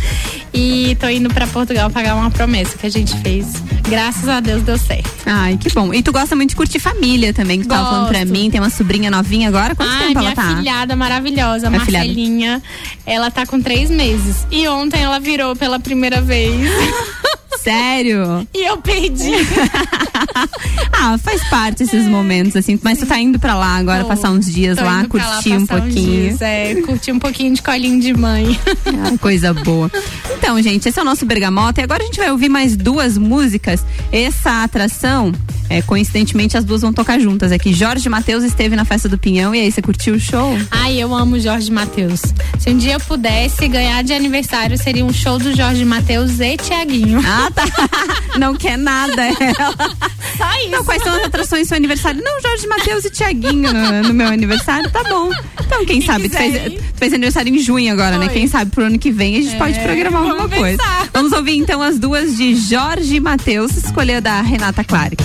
e 0.52 0.96
tô 1.00 1.08
indo 1.08 1.32
pra 1.32 1.46
Portugal 1.46 1.90
pagar 1.90 2.14
uma 2.14 2.30
promessa 2.30 2.76
que 2.76 2.86
a 2.86 2.90
gente 2.90 3.16
fez. 3.18 3.46
Graças 3.88 4.28
a 4.28 4.40
Deus 4.40 4.62
deu 4.62 4.76
certo. 4.76 5.10
Ai, 5.24 5.56
que 5.56 5.72
bom. 5.72 5.94
E 5.94 6.02
tu 6.02 6.12
gosta 6.12 6.36
muito 6.36 6.50
de 6.50 6.56
curtir 6.56 6.78
família 6.78 7.32
também, 7.32 7.60
que 7.60 7.66
tu 7.66 7.70
tava 7.70 7.88
falando 7.88 8.08
pra 8.08 8.24
mim. 8.24 8.50
Tem 8.50 8.60
uma 8.60 8.70
sobrinha 8.70 9.10
novinha 9.10 9.48
agora. 9.48 9.74
Quanto 9.74 9.90
Ai, 9.90 10.08
tempo 10.08 10.18
minha 10.18 10.32
ela 10.32 10.36
tá? 10.36 10.56
filhada 10.56 10.96
maravilhosa, 10.96 11.68
Afilhada. 11.68 12.06
Marcelinha. 12.06 12.62
Ela 13.06 13.30
tá 13.30 13.46
com 13.46 13.60
três 13.60 13.90
meses. 13.90 14.46
E 14.50 14.68
ontem 14.68 15.02
ela 15.02 15.18
virou 15.18 15.56
pela 15.56 15.78
primeira 15.78 16.20
vez. 16.20 16.68
Sério? 17.62 18.46
e 18.54 18.64
eu 18.64 18.76
perdi. 18.78 19.32
ah, 20.92 21.18
faz 21.18 21.42
parte 21.48 21.82
esses 21.82 22.06
momentos, 22.06 22.56
assim. 22.56 22.78
Mas 22.82 22.98
tu 22.98 23.06
tá 23.06 23.18
indo 23.18 23.38
pra 23.38 23.54
lá 23.54 23.76
agora, 23.76 24.02
Tô. 24.02 24.08
passar 24.08 24.30
uns 24.30 24.46
dias 24.52 24.76
Tô 24.78 24.84
lá, 24.84 25.04
pra 25.04 25.24
lá 25.24 25.34
curtir 25.34 25.52
um 25.52 25.66
pouquinho. 25.66 26.22
dias, 26.28 26.40
é, 26.42 26.74
curtir 26.82 27.12
um 27.12 27.18
pouquinho 27.18 27.54
de 27.54 27.62
colinho 27.62 28.00
de 28.00 28.14
mãe. 28.14 28.58
Ah, 28.86 29.18
coisa 29.18 29.52
boa. 29.52 29.90
Então, 30.38 30.60
gente, 30.62 30.88
esse 30.88 30.98
é 30.98 31.02
o 31.02 31.04
nosso 31.04 31.26
Bergamota. 31.26 31.80
E 31.80 31.84
agora 31.84 32.02
a 32.02 32.06
gente 32.06 32.18
vai 32.18 32.30
ouvir 32.30 32.48
mais 32.48 32.76
duas 32.76 33.18
músicas. 33.18 33.84
Essa 34.10 34.62
atração, 34.62 35.32
é, 35.68 35.82
coincidentemente, 35.82 36.56
as 36.56 36.64
duas 36.64 36.82
vão 36.82 36.92
tocar 36.92 37.18
juntas 37.18 37.52
aqui. 37.52 37.72
Jorge 37.74 38.08
Matheus 38.08 38.42
esteve 38.44 38.74
na 38.74 38.84
festa 38.84 39.08
do 39.08 39.18
Pinhão. 39.18 39.54
E 39.54 39.60
aí, 39.60 39.70
você 39.70 39.82
curtiu 39.82 40.14
o 40.14 40.20
show? 40.20 40.56
Ai, 40.70 40.96
eu 40.96 41.14
amo 41.14 41.38
Jorge 41.38 41.70
Matheus. 41.70 42.22
Se 42.58 42.70
um 42.70 42.76
dia 42.78 42.94
eu 42.94 43.00
pudesse 43.00 43.66
ganhar 43.68 44.02
de 44.02 44.12
aniversário, 44.12 44.78
seria 44.78 45.04
um 45.04 45.12
show 45.12 45.38
do 45.38 45.54
Jorge 45.54 45.84
Matheus 45.84 46.40
e 46.40 46.56
Tiaguinho. 46.56 47.20
Ah, 47.26 47.45
tá. 47.50 47.64
Não 48.38 48.54
quer 48.54 48.76
nada 48.76 49.22
ela. 49.22 49.96
Só 50.36 50.60
isso. 50.60 50.70
Não, 50.70 50.84
quais 50.84 51.02
são 51.02 51.14
as 51.14 51.24
atrações 51.24 51.62
do 51.62 51.68
seu 51.68 51.76
aniversário? 51.76 52.22
Não, 52.22 52.40
Jorge 52.42 52.66
Matheus 52.66 53.04
e 53.06 53.10
Tiaguinho 53.10 53.72
no, 53.72 54.02
no 54.08 54.14
meu 54.14 54.26
aniversário, 54.28 54.90
tá 54.90 55.02
bom. 55.04 55.30
Então, 55.64 55.84
quem 55.86 56.00
sabe, 56.02 56.28
tu 56.28 56.36
fez, 56.36 56.74
tu 56.74 56.98
fez 56.98 57.12
aniversário 57.12 57.54
em 57.54 57.58
junho 57.58 57.92
agora, 57.92 58.18
né? 58.18 58.26
Foi. 58.26 58.34
Quem 58.34 58.46
sabe 58.46 58.70
pro 58.70 58.84
ano 58.84 58.98
que 58.98 59.10
vem 59.10 59.36
a 59.36 59.40
gente 59.40 59.54
É, 59.54 59.58
pode 59.58 59.78
programar 59.80 60.22
alguma 60.22 60.48
coisa. 60.48 60.76
pensar. 60.78 61.08
Vamos 61.12 61.32
ouvir 61.32 61.56
então 61.56 61.80
as 61.82 61.98
duas 61.98 62.36
de 62.36 62.54
Jorge 62.54 63.18
Matheus, 63.20 63.72
escolha 63.76 64.20
da 64.20 64.42
Renata 64.42 64.84
Clark. 64.84 65.16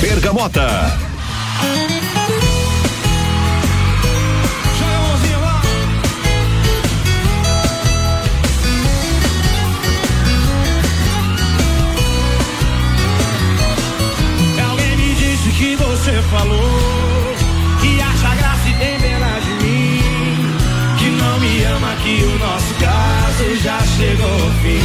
Bergamota. 0.00 0.96
Falou 16.30 17.36
que 17.80 18.00
acha 18.00 18.34
graça 18.34 18.68
e 18.68 18.74
tem 18.74 19.00
pena 19.00 19.40
de 19.40 19.64
mim, 19.64 20.56
que 20.98 21.10
não 21.10 21.38
me 21.40 21.64
ama, 21.64 21.94
que 22.02 22.24
o 22.24 22.38
nosso 22.38 22.74
caso 22.74 23.56
já 23.62 23.78
chegou 23.96 24.30
ao 24.30 24.50
fim. 24.62 24.82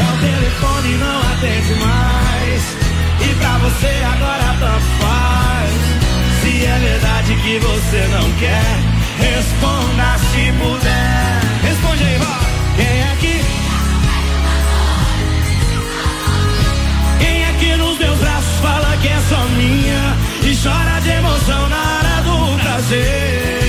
É 0.00 0.06
o 0.12 0.18
telefone 0.20 0.94
não 0.96 1.20
atende 1.32 1.74
mais 1.80 2.62
e 3.20 3.34
pra 3.34 3.58
você 3.58 3.92
agora 4.04 4.56
tanto 4.60 4.86
faz. 5.00 5.70
Se 6.42 6.64
é 6.64 6.78
verdade 6.78 7.34
que 7.36 7.58
você 7.58 8.08
não 8.08 8.32
quer, 8.38 8.78
responda 9.18 10.18
se 10.18 10.52
puder. 10.52 11.40
Responde 11.62 12.04
aí, 12.04 12.18
vai. 12.18 12.37
Chora 20.62 21.00
de 21.00 21.10
emoção 21.10 21.68
na 21.68 21.76
hora 21.76 22.22
do 22.22 22.58
prazer? 22.60 23.60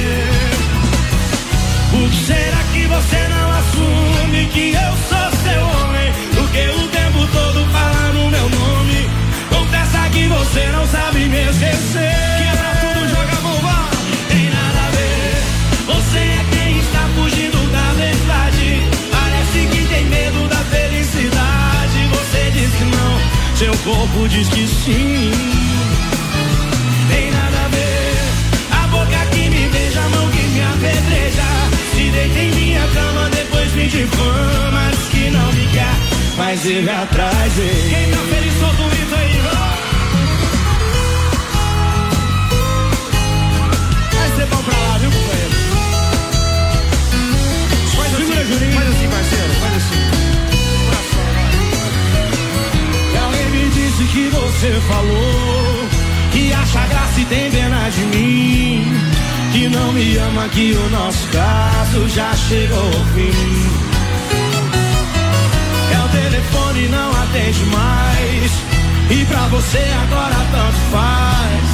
Por 1.91 2.09
que 2.09 2.25
será 2.25 2.63
que 2.73 2.87
você 2.87 3.27
não 3.29 3.51
assume 3.59 4.45
que 4.47 4.73
eu 4.73 4.93
sou 5.07 5.29
seu 5.43 5.61
homem? 5.61 6.11
Porque 6.33 6.67
o 6.69 6.87
tempo 6.87 7.27
todo 7.31 7.65
fala 7.71 8.13
no 8.13 8.29
meu 8.31 8.49
nome. 8.49 9.09
Confessa 9.49 10.09
que 10.09 10.27
você 10.27 10.67
não 10.71 10.87
sabe 10.87 11.19
me 11.25 11.49
esquecer. 11.49 12.15
Quebra 12.41 12.71
tudo, 12.81 13.07
joga 13.07 13.35
bomba. 13.41 13.89
Tem 14.27 14.49
nada 14.49 14.79
a 14.87 14.91
ver. 14.91 15.93
Você 15.93 16.17
é 16.17 16.45
quem 16.51 16.79
está 16.79 17.07
fugindo 17.15 17.71
da 17.71 17.93
verdade. 17.93 18.89
Parece 19.11 19.67
que 19.67 19.87
tem 19.93 20.05
medo 20.05 20.47
da 20.47 20.57
felicidade. 20.57 22.07
Você 22.13 22.51
diz 22.51 22.71
que 22.73 22.83
não, 22.85 23.55
seu 23.55 23.77
corpo 23.83 24.27
diz 24.27 24.49
que 24.49 24.67
sim. 24.67 26.08
chega 36.69 37.01
atrás. 37.01 37.57
Ei. 37.57 37.89
Quem 37.89 38.11
tá 38.11 38.17
feliz 38.29 38.53
sou 38.59 38.69
o 38.69 38.89
grito 38.89 39.15
aí, 39.15 39.41
vai. 39.41 39.79
ser 44.35 44.45
bom 44.45 44.61
pra 44.61 44.77
lá, 44.77 44.97
viu, 44.99 45.11
companheiro? 45.11 45.51
Faz 47.95 48.13
assim, 48.13 48.25
Faz 48.75 48.87
assim, 48.87 49.07
parceiro, 49.09 49.53
faz 49.61 49.75
assim. 49.77 50.03
E 53.13 53.17
alguém 53.17 53.49
me 53.49 53.69
disse 53.71 54.03
que 54.13 54.29
você 54.29 54.71
falou 54.87 55.89
que 56.31 56.53
acha 56.53 56.85
graça 56.85 57.19
e 57.19 57.25
tem 57.25 57.49
pena 57.49 57.89
de 57.89 58.01
mim. 58.15 58.85
Que 59.51 59.67
não 59.69 59.91
me 59.91 60.17
ama, 60.17 60.47
que 60.49 60.73
o 60.73 60.89
nosso 60.91 61.27
caso 61.29 62.07
já 62.09 62.31
chegou 62.35 62.77
ao 62.77 63.05
fim. 63.15 63.88
O 66.49 66.51
telefone 66.51 66.87
não 66.87 67.11
atende 67.11 67.65
mais. 67.65 68.51
E 69.11 69.25
pra 69.25 69.47
você 69.49 69.85
agora 70.03 70.35
tanto 70.51 70.79
faz. 70.91 71.69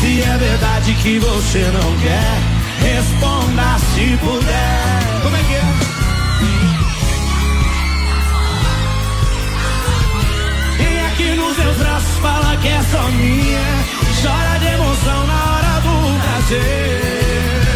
Se 0.00 0.22
é 0.22 0.38
verdade 0.38 0.94
que 0.94 1.18
você 1.18 1.70
não 1.72 1.96
quer, 1.98 2.38
responda 2.80 3.78
se 3.94 4.16
puder. 4.18 5.22
Como 5.22 5.36
é 5.36 5.42
que 5.42 5.54
é? 5.54 5.64
E 10.82 11.06
aqui 11.06 11.36
nos 11.36 11.56
seus 11.56 11.76
braços 11.76 12.18
fala 12.20 12.56
que 12.56 12.68
é 12.68 12.82
só 12.90 13.02
minha. 13.10 13.84
Chora 14.22 14.58
de 14.58 14.66
emoção 14.66 15.26
na 15.26 15.44
hora 15.52 15.80
do 15.80 16.20
prazer. 16.22 17.68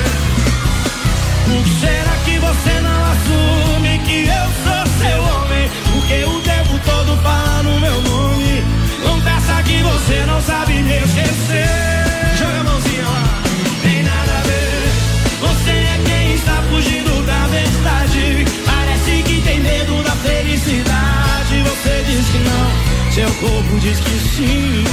Por 1.45 1.63
que 1.65 1.81
será 1.81 2.17
que 2.25 2.39
você 2.39 2.81
não 2.81 3.05
assume 3.13 3.99
que 4.01 4.27
eu 4.27 4.47
sou 4.65 4.87
seu 4.99 5.23
homem? 5.23 5.82
Porque 6.13 6.25
o 6.25 6.41
tempo 6.43 6.79
todo 6.85 7.17
fala 7.23 7.63
no 7.63 7.81
meu 7.81 8.03
nome. 8.03 8.63
Não 9.03 9.19
peça 9.23 9.63
que 9.63 9.83
você 9.83 10.27
não 10.27 10.43
sabe 10.43 10.75
me 10.83 10.99
esquecer. 10.99 12.37
Joga 12.37 12.61
a 12.61 12.65
mãozinha 12.65 13.09
lá. 13.09 13.43
Tem 13.81 14.03
nada 14.03 14.33
a 14.39 14.43
ver. 14.43 14.93
Você 15.41 15.71
é 15.71 16.01
quem 16.05 16.35
está 16.35 16.63
fugindo 16.69 17.25
da 17.25 17.47
verdade. 17.47 18.45
Parece 18.67 19.23
que 19.23 19.41
tem 19.41 19.61
medo 19.61 20.03
da 20.03 20.11
felicidade. 20.17 21.63
Você 21.63 22.05
diz 22.07 22.27
que 22.29 22.39
não, 22.39 23.13
seu 23.13 23.31
corpo 23.41 23.81
diz 23.81 23.99
que 24.01 24.19
sim. 24.37 24.85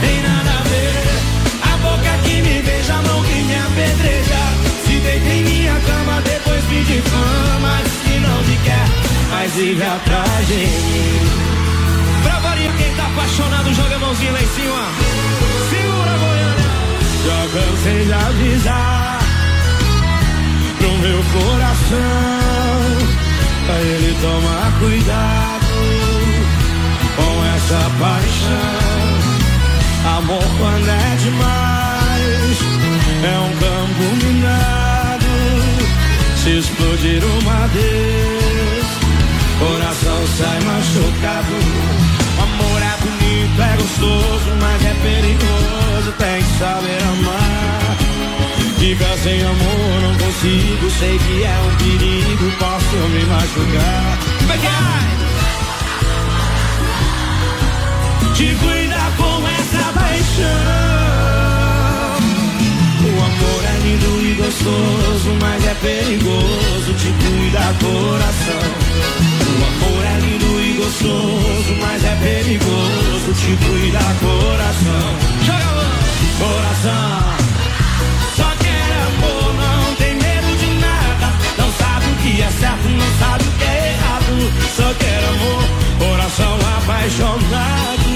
Tem 0.00 0.22
nada 0.22 0.50
a 0.50 0.62
ver. 0.62 1.74
A 1.74 1.76
boca 1.76 2.18
que 2.24 2.40
me 2.40 2.62
beija, 2.62 2.94
a 2.94 3.02
mão 3.02 3.22
que 3.22 3.34
me 3.34 3.54
apedreja. 3.54 4.40
Se 4.86 4.98
deita 4.98 5.28
em 5.28 5.42
minha 5.44 5.78
cama, 5.80 6.22
depois 6.22 6.64
pede 6.64 7.02
fama. 7.02 7.82
Diz 7.84 7.92
que 8.02 8.18
não 8.18 8.42
me 8.44 8.56
quer, 8.64 9.11
mas 9.32 9.52
vive 9.54 9.82
atrás 9.82 10.46
de 10.46 10.54
mim. 10.54 11.26
Pra 12.22 12.38
variar, 12.38 12.76
quem 12.76 12.94
tá 12.94 13.06
apaixonado, 13.06 13.74
joga 13.74 13.96
a 13.96 13.98
mãozinha 13.98 14.32
lá 14.32 14.42
em 14.42 14.46
cima. 14.46 14.84
Segura 15.70 16.14
Goiânia. 16.22 16.70
Já 17.26 17.40
cansei 17.52 18.04
de 18.04 18.12
avisar 18.12 19.18
pro 20.78 20.92
meu 20.98 21.20
coração. 21.32 22.12
Pra 23.66 23.78
ele 23.80 24.16
tomar 24.20 24.72
cuidado 24.78 25.66
com 27.16 27.44
essa 27.56 27.80
paixão. 27.98 28.92
Amor 30.18 30.44
quando 30.58 30.88
é 30.88 31.16
demais 31.22 31.92
é 33.24 33.38
um 33.38 33.52
campo 33.56 34.26
minado. 34.26 35.26
Se 36.42 36.58
explodir 36.58 37.22
uma 37.24 37.66
vez, 37.68 38.51
coração 39.62 40.26
sai 40.38 40.60
machucado. 40.60 41.56
Amor 42.42 42.82
é 42.82 42.96
bonito, 43.02 43.62
é 43.62 43.76
gostoso, 43.76 44.50
mas 44.60 44.84
é 44.84 44.94
perigoso. 44.94 46.12
Tem 46.18 46.42
que 46.42 46.58
saber 46.58 47.02
amar. 47.02 47.96
Fica 48.78 49.16
sem 49.22 49.40
amor, 49.42 50.00
não 50.02 50.14
consigo. 50.18 50.90
Sei 50.98 51.18
que 51.18 51.44
é 51.44 51.56
um 51.60 51.76
perigo, 51.76 52.50
posso 52.58 52.96
me 52.96 53.24
machucar. 53.26 54.18
É? 54.50 54.82
Te 58.34 58.54
cuidar 58.56 59.10
com 59.16 59.48
essa 59.48 59.92
paixão. 59.92 60.72
O 63.04 63.10
amor 63.28 63.62
é 63.64 63.76
lindo 63.84 64.12
e 64.22 64.34
gostoso, 64.34 65.30
mas 65.40 65.64
é 65.64 65.74
perigoso. 65.74 66.92
Te 66.94 67.10
cuida 67.22 67.74
coração. 67.80 69.31
O 69.42 69.64
amor 69.70 70.04
é 70.04 70.20
lindo 70.20 70.60
e 70.60 70.72
gostoso, 70.74 71.74
mas 71.80 72.04
é 72.04 72.14
perigoso. 72.16 73.32
Te 73.34 73.56
cuida 73.64 73.98
coração. 74.20 75.06
Joga. 75.46 75.72
Coração. 76.38 77.36
Só 78.36 78.50
quer 78.58 78.88
amor, 79.08 79.54
não 79.54 79.94
tem 79.96 80.14
medo 80.14 80.56
de 80.58 80.66
nada. 80.80 81.32
Não 81.58 81.70
sabe 81.72 82.06
o 82.06 82.16
que 82.22 82.42
é 82.42 82.50
certo, 82.50 82.88
não 82.88 83.10
sabe 83.18 83.44
o 83.44 83.52
que 83.58 83.64
é 83.64 83.94
errado. 83.94 84.52
Só 84.76 84.94
quer 84.94 85.22
amor, 85.28 85.62
coração 85.98 86.58
apaixonado. 86.78 88.08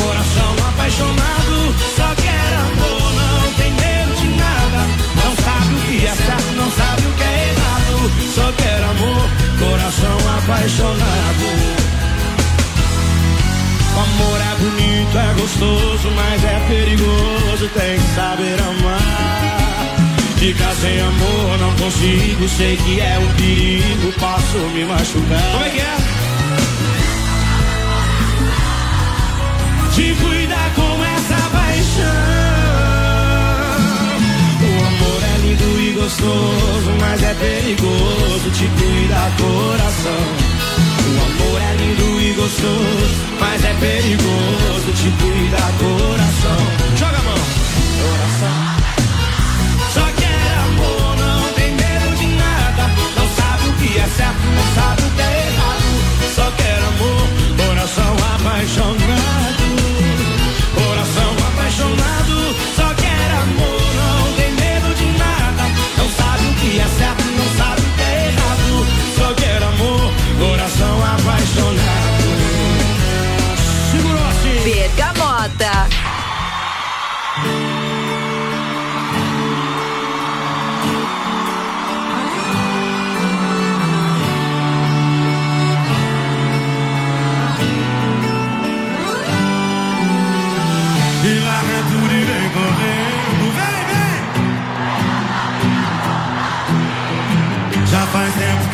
Coração 0.00 0.52
apaixonado, 0.68 1.74
só 1.96 2.14
quer 2.14 2.52
amor, 2.56 3.12
não 3.12 3.52
tem 3.54 3.70
medo 3.72 4.14
de 4.20 4.28
nada. 4.36 4.80
Não 5.22 5.32
sabe 5.44 5.74
o 5.74 5.80
que 5.80 6.06
é 6.06 6.14
certo, 6.14 6.52
não 6.56 6.70
sabe 6.70 7.02
o 7.02 7.12
que 7.12 7.22
é 7.22 7.48
errado. 7.50 8.10
Só 8.34 8.52
quer 8.52 8.82
amor, 8.82 9.28
coração 9.60 10.16
apaixonado. 10.38 11.46
O 13.94 14.00
amor 14.00 14.40
é 14.40 14.54
bonito, 14.58 15.18
é 15.18 15.34
gostoso, 15.40 16.10
mas 16.16 16.44
é 16.44 16.58
perigoso, 16.68 17.68
tem 17.74 18.00
que 18.00 18.14
saber 18.14 18.58
amar. 18.60 19.96
Ficar 20.38 20.74
sem 20.76 20.98
amor, 21.00 21.58
não 21.58 21.76
consigo, 21.76 22.48
sei 22.48 22.76
que 22.78 23.00
é 23.00 23.18
um 23.18 23.34
perigo, 23.34 24.12
posso 24.18 24.58
me 24.72 24.84
machucar. 24.84 25.52
Como 25.52 25.64
é 25.64 25.70
que 25.70 25.80
é? 25.80 25.96
Te 29.94 30.14
cuidar 30.14 30.74
perigoso, 37.40 38.50
te 38.50 38.66
cuida 38.76 39.32
coração. 39.40 40.24
O 41.08 41.20
amor 41.26 41.60
é 41.60 41.76
lindo 41.76 42.20
e 42.20 42.32
gostoso, 42.34 43.16
mas 43.40 43.64
é 43.64 43.74
perigoso, 43.74 44.92
te 44.94 45.10
cuida 45.18 45.62
coração. 45.80 46.60
Joga 46.96 47.18
a 47.18 47.22
mão, 47.22 47.42
coração. 48.02 48.58
Só 49.94 50.06
quer 50.20 50.58
amor, 50.68 51.16
não 51.16 51.52
tem 51.54 51.72
medo 51.72 52.16
de 52.16 52.26
nada. 52.36 52.84
Não 53.16 53.26
sabe 53.36 53.68
o 53.68 53.72
que 53.74 53.98
é 53.98 54.06
certo, 54.16 54.44
não 54.56 54.74
sabe 54.74 55.02
o 55.02 55.10
que 55.16 55.22
é 55.22 55.46
errado. 55.48 55.88
Só 56.34 56.50
quer 56.52 56.78
amor, 56.92 57.26
coração 57.66 58.16
apaixonado. 58.34 59.19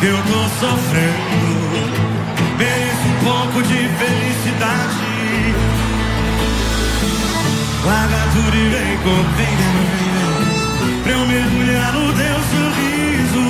Eu 0.07 0.17
tô 0.23 0.41
sofrendo. 0.59 1.97
Mereço 2.57 3.07
um 3.07 3.17
pouco 3.25 3.61
de 3.63 3.89
felicidade. 3.99 5.07
Larga 7.85 8.21
tudo 8.33 8.55
e 8.55 8.69
vem 8.69 8.97
vem. 9.35 9.57
Pra 11.03 11.11
eu 11.11 11.25
mergulhar 11.27 11.93
no 11.93 12.13
teu 12.13 12.37
sorriso. 12.51 13.45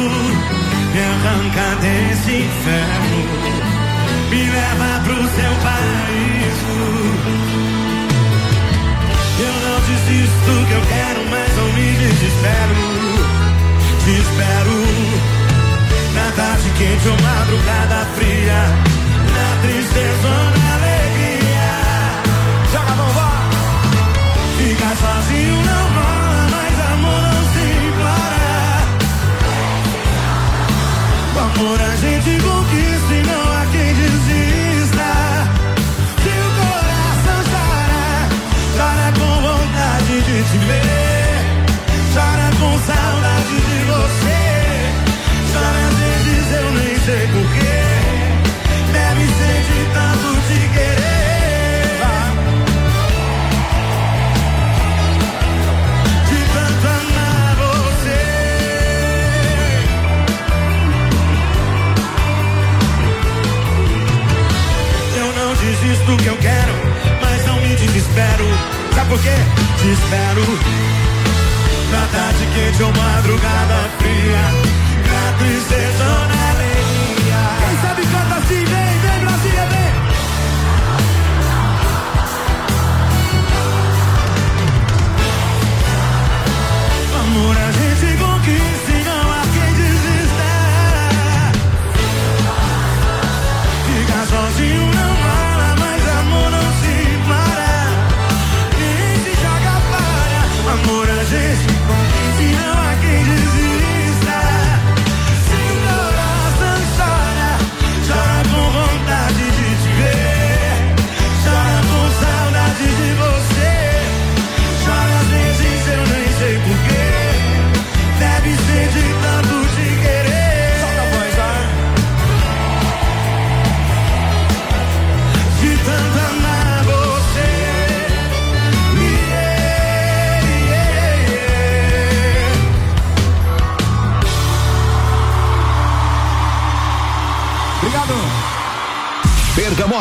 Me 0.93 0.99
arranca 0.99 1.75
desse 1.81 2.31
inferno. 2.37 3.19
Me 4.29 4.41
leva 4.49 4.99
pro 5.03 5.15
seu 5.15 5.53
paraíso. 5.63 6.77
Eu 9.39 9.53
não 9.63 9.79
desisto 9.81 10.51
que 10.67 10.73
eu 10.73 10.81
quero, 10.87 11.21
mas 11.29 11.55
não 11.55 11.67
me 11.73 11.87
desespero. 11.97 12.77
Te 14.03 14.11
espero 14.11 15.46
na 16.17 16.31
tarde 16.31 16.69
quente 16.77 17.07
ou 17.07 17.17
madrugada 17.21 18.05
fria, 18.15 18.61
na 19.35 19.61
tristeza 19.61 20.27
ou 20.27 20.59
na 20.59 20.73
alegria. 20.73 20.86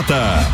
Bergamota. 0.06 0.46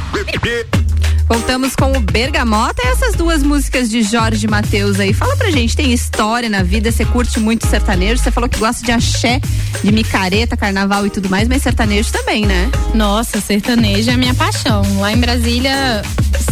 Voltamos 1.28 1.76
com 1.76 1.92
o 1.92 2.00
Bergamota 2.00 2.82
e 2.84 2.88
essas 2.88 3.14
duas 3.14 3.42
músicas 3.42 3.90
de 3.90 4.02
Jorge 4.02 4.46
Matheus 4.46 4.98
aí. 4.98 5.12
Fala 5.12 5.36
pra 5.36 5.50
gente, 5.50 5.76
tem 5.76 5.92
história 5.92 6.48
na 6.48 6.62
vida? 6.62 6.90
Você 6.90 7.04
curte 7.04 7.38
muito 7.38 7.66
sertanejo? 7.66 8.22
Você 8.22 8.30
falou 8.30 8.48
que 8.48 8.58
gosta 8.58 8.84
de 8.84 8.90
axé, 8.90 9.40
de 9.82 9.92
micareta, 9.92 10.56
carnaval 10.56 11.06
e 11.06 11.10
tudo 11.10 11.28
mais, 11.28 11.48
mas 11.48 11.62
sertanejo 11.62 12.10
também, 12.10 12.46
né? 12.46 12.70
Nossa, 12.94 13.40
sertanejo 13.40 14.10
é 14.10 14.14
a 14.14 14.16
minha 14.16 14.34
paixão. 14.34 14.82
Lá 14.98 15.12
em 15.12 15.18
Brasília, 15.18 16.02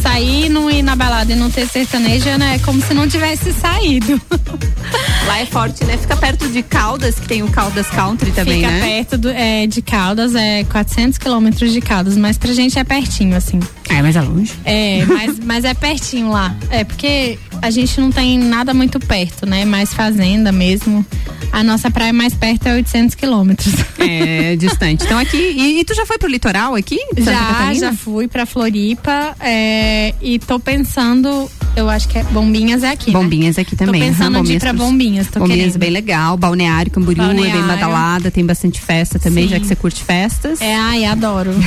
sair, 0.03 0.51
não 0.51 0.71
ir 0.71 0.83
na 0.83 0.95
balada 0.95 1.33
e 1.33 1.37
não 1.37 1.51
ter 1.51 1.67
sertanejo, 1.67 2.29
né? 2.37 2.57
É 2.57 2.59
como 2.59 2.83
se 2.83 2.93
não 2.93 3.09
tivesse 3.09 3.53
saído. 3.55 4.21
Lá 5.27 5.41
é 5.41 5.47
forte, 5.47 5.85
né? 5.85 5.97
Fica 5.97 6.17
perto 6.17 6.49
de 6.49 6.63
Caldas, 6.63 7.19
que 7.19 7.29
tem 7.29 7.43
o 7.43 7.49
Caldas 7.51 7.87
Country 7.89 8.33
também, 8.33 8.61
Fica 8.61 8.71
né? 8.71 8.81
perto 8.81 9.19
do, 9.19 9.29
é, 9.31 9.67
de 9.67 9.83
Caldas, 9.83 10.35
é 10.35 10.65
400 10.65 11.19
quilômetros 11.19 11.73
de 11.73 11.81
Caldas, 11.81 12.17
mas 12.17 12.37
pra 12.39 12.53
gente 12.53 12.79
é 12.79 12.85
pertinho, 12.85 13.37
assim. 13.37 13.61
É, 13.89 14.03
mas 14.03 14.17
é 14.17 14.21
longe. 14.21 14.53
É, 14.65 15.05
mas, 15.07 15.39
mas 15.41 15.65
é 15.65 15.75
pertinho 15.75 16.31
lá. 16.31 16.55
É 16.71 16.85
porque 16.85 17.39
a 17.63 17.71
gente 17.71 18.01
não 18.01 18.11
tem 18.11 18.39
nada 18.39 18.73
muito 18.75 18.99
perto, 19.01 19.47
né? 19.47 19.65
Mais 19.65 19.93
fazenda 19.93 20.51
mesmo. 20.53 21.05
A 21.53 21.65
nossa 21.65 21.91
praia 21.91 22.13
mais 22.13 22.33
perto 22.35 22.67
é 22.69 22.75
800 22.75 23.15
quilômetros. 23.17 23.75
É, 23.99 24.55
distante. 24.57 25.05
Então 25.05 25.19
aqui, 25.19 25.37
e, 25.37 25.81
e 25.81 25.85
tu 25.85 25.95
já 25.95 26.07
foi 26.07 26.17
pro 26.17 26.29
litoral 26.29 26.75
aqui? 26.75 26.99
Já, 27.19 27.33
Catarina? 27.35 27.75
já 27.89 27.93
fui 27.93 28.29
pra 28.29 28.47
Floripa 28.47 29.35
é, 29.41 30.15
e 30.23 30.39
tô 30.39 30.59
pensando, 30.61 31.51
eu 31.77 31.89
acho 31.91 32.09
que 32.09 32.19
é 32.19 32.23
Bombinhas 32.25 32.83
é 32.85 32.91
aqui. 32.91 33.11
né? 33.13 33.19
Bombinhas 33.19 33.59
aqui 33.59 33.75
também. 33.77 34.01
Tô 34.01 34.07
pensando 34.09 34.37
aham, 34.37 34.45
de 34.45 34.53
ir 34.55 34.61
pra 34.61 34.73
Bombinhas, 34.73 35.27
tô 35.27 35.41
Bombinhas 35.41 35.59
querendo. 35.59 35.75
é 35.75 35.79
bem 35.79 35.91
legal. 35.91 36.37
Balneário 36.37 36.91
Camboriú 36.93 37.23
é 37.23 37.27
bem 37.29 37.37
Balneário. 37.37 37.67
badalada, 37.67 38.31
tem 38.31 38.47
bastante 38.47 38.81
festa 38.81 39.19
também, 39.19 39.45
Sim. 39.45 39.51
já 39.51 39.61
que 39.61 39.67
você 39.67 39.77
curte 39.77 40.03
festas. 40.05 40.61
É, 40.61 40.75
ai, 40.75 41.05
adoro. 41.05 41.51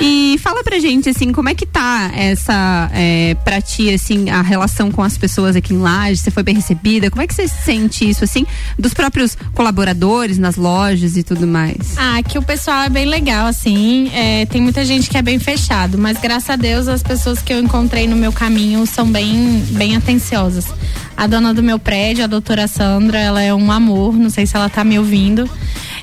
E 0.00 0.36
fala 0.42 0.62
pra 0.64 0.78
gente, 0.80 1.08
assim, 1.08 1.32
como 1.32 1.48
é 1.48 1.54
que 1.54 1.64
tá 1.64 2.10
essa, 2.16 2.90
é, 2.92 3.36
pra 3.44 3.60
ti, 3.60 3.92
assim, 3.94 4.28
a 4.28 4.42
relação 4.44 4.90
com 4.90 5.02
as 5.02 5.16
pessoas 5.18 5.56
aqui 5.56 5.74
em 5.74 5.78
Lages? 5.78 6.20
Você 6.20 6.30
foi 6.30 6.42
bem 6.42 6.54
recebida? 6.54 7.10
Como 7.10 7.22
é 7.22 7.26
que 7.26 7.34
você 7.34 7.48
sente 7.48 8.08
isso, 8.08 8.24
assim, 8.24 8.46
dos 8.78 8.94
próprios 8.94 9.36
colaboradores 9.54 10.38
nas 10.38 10.56
lojas 10.56 11.16
e 11.16 11.22
tudo 11.22 11.46
mais? 11.46 11.96
Ah, 11.96 12.22
que 12.22 12.38
o 12.38 12.42
pessoal 12.42 12.82
é 12.82 12.88
bem 12.88 13.06
legal, 13.06 13.46
assim. 13.46 14.10
é, 14.12 14.46
tem 14.46 14.60
muita 14.60 14.84
gente 14.84 15.08
que 15.10 15.16
é 15.16 15.22
bem 15.22 15.38
fechado, 15.38 15.98
mas 15.98 16.18
graças 16.20 16.50
a 16.50 16.56
Deus 16.56 16.88
as 16.88 17.02
pessoas 17.02 17.40
que 17.40 17.52
eu 17.52 17.60
encontrei 17.60 18.06
no 18.06 18.16
meu 18.16 18.32
caminho 18.32 18.86
são 18.86 19.06
bem, 19.06 19.62
bem 19.70 19.96
atenciosas. 19.96 20.66
A 21.16 21.26
dona 21.26 21.54
do 21.54 21.62
meu 21.62 21.78
prédio, 21.78 22.24
a 22.24 22.26
doutora 22.26 22.66
Sandra, 22.66 23.18
ela 23.18 23.40
é 23.40 23.54
um 23.54 23.70
amor, 23.70 24.14
não 24.14 24.30
sei 24.30 24.46
se 24.46 24.56
ela 24.56 24.68
tá 24.68 24.82
me 24.82 24.98
ouvindo. 24.98 25.48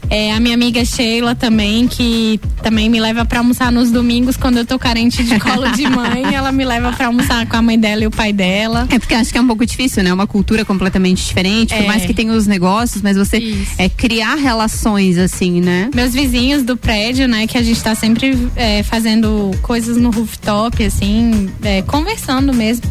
É, 0.10 0.34
a 0.34 0.40
minha 0.40 0.56
amiga 0.56 0.84
Sheila 0.84 1.36
também, 1.36 1.88
que 1.88 2.40
também 2.62 2.90
me 2.90 3.00
leva 3.00 3.24
pra 3.24 3.40
almoçar 3.40 3.72
nos 3.72 3.92
domingos 3.92 4.36
quando 4.36 4.58
eu 4.58 4.66
tô 4.66 4.78
carente 4.78 5.24
de 5.24 5.40
colo 5.40 5.70
de 5.72 5.88
mãe. 5.88 6.24
ela 6.36 6.52
me 6.52 6.66
leva 6.66 6.92
pra 6.92 7.08
almoçar 7.08 7.46
com 7.48 7.56
a 7.56 7.62
mãe 7.62 7.80
dela 7.80 8.04
e 8.04 8.08
o 8.08 8.12
pai 8.12 8.31
dela. 8.32 8.88
É 8.90 9.00
porque 9.00 9.14
acho 9.14 9.32
que 9.32 9.38
é 9.38 9.42
um 9.42 9.48
pouco 9.48 9.66
difícil, 9.66 10.04
né? 10.04 10.14
Uma 10.14 10.28
cultura 10.28 10.64
completamente 10.66 11.26
diferente, 11.26 11.74
por 11.74 11.84
É. 11.84 11.88
mais 11.88 12.06
que 12.06 12.14
tenha 12.14 12.34
os 12.34 12.48
negócios, 12.48 13.02
mas 13.02 13.18
você 13.18 13.66
é 13.78 13.90
criar 13.90 14.36
relações, 14.36 15.18
assim, 15.18 15.62
né? 15.62 15.90
Meus 15.94 16.14
vizinhos 16.14 16.64
do 16.64 16.76
prédio, 16.78 17.28
né, 17.28 17.48
que 17.48 17.58
a 17.58 17.64
gente 17.64 17.82
tá 17.82 17.96
sempre 17.96 18.38
é, 18.56 18.84
fazendo 18.84 19.52
coisas 19.62 19.98
no 19.98 20.10
rooftop, 20.12 20.84
assim, 20.84 21.50
é, 21.64 21.82
conversando 21.82 22.54
mesmo. 22.54 22.84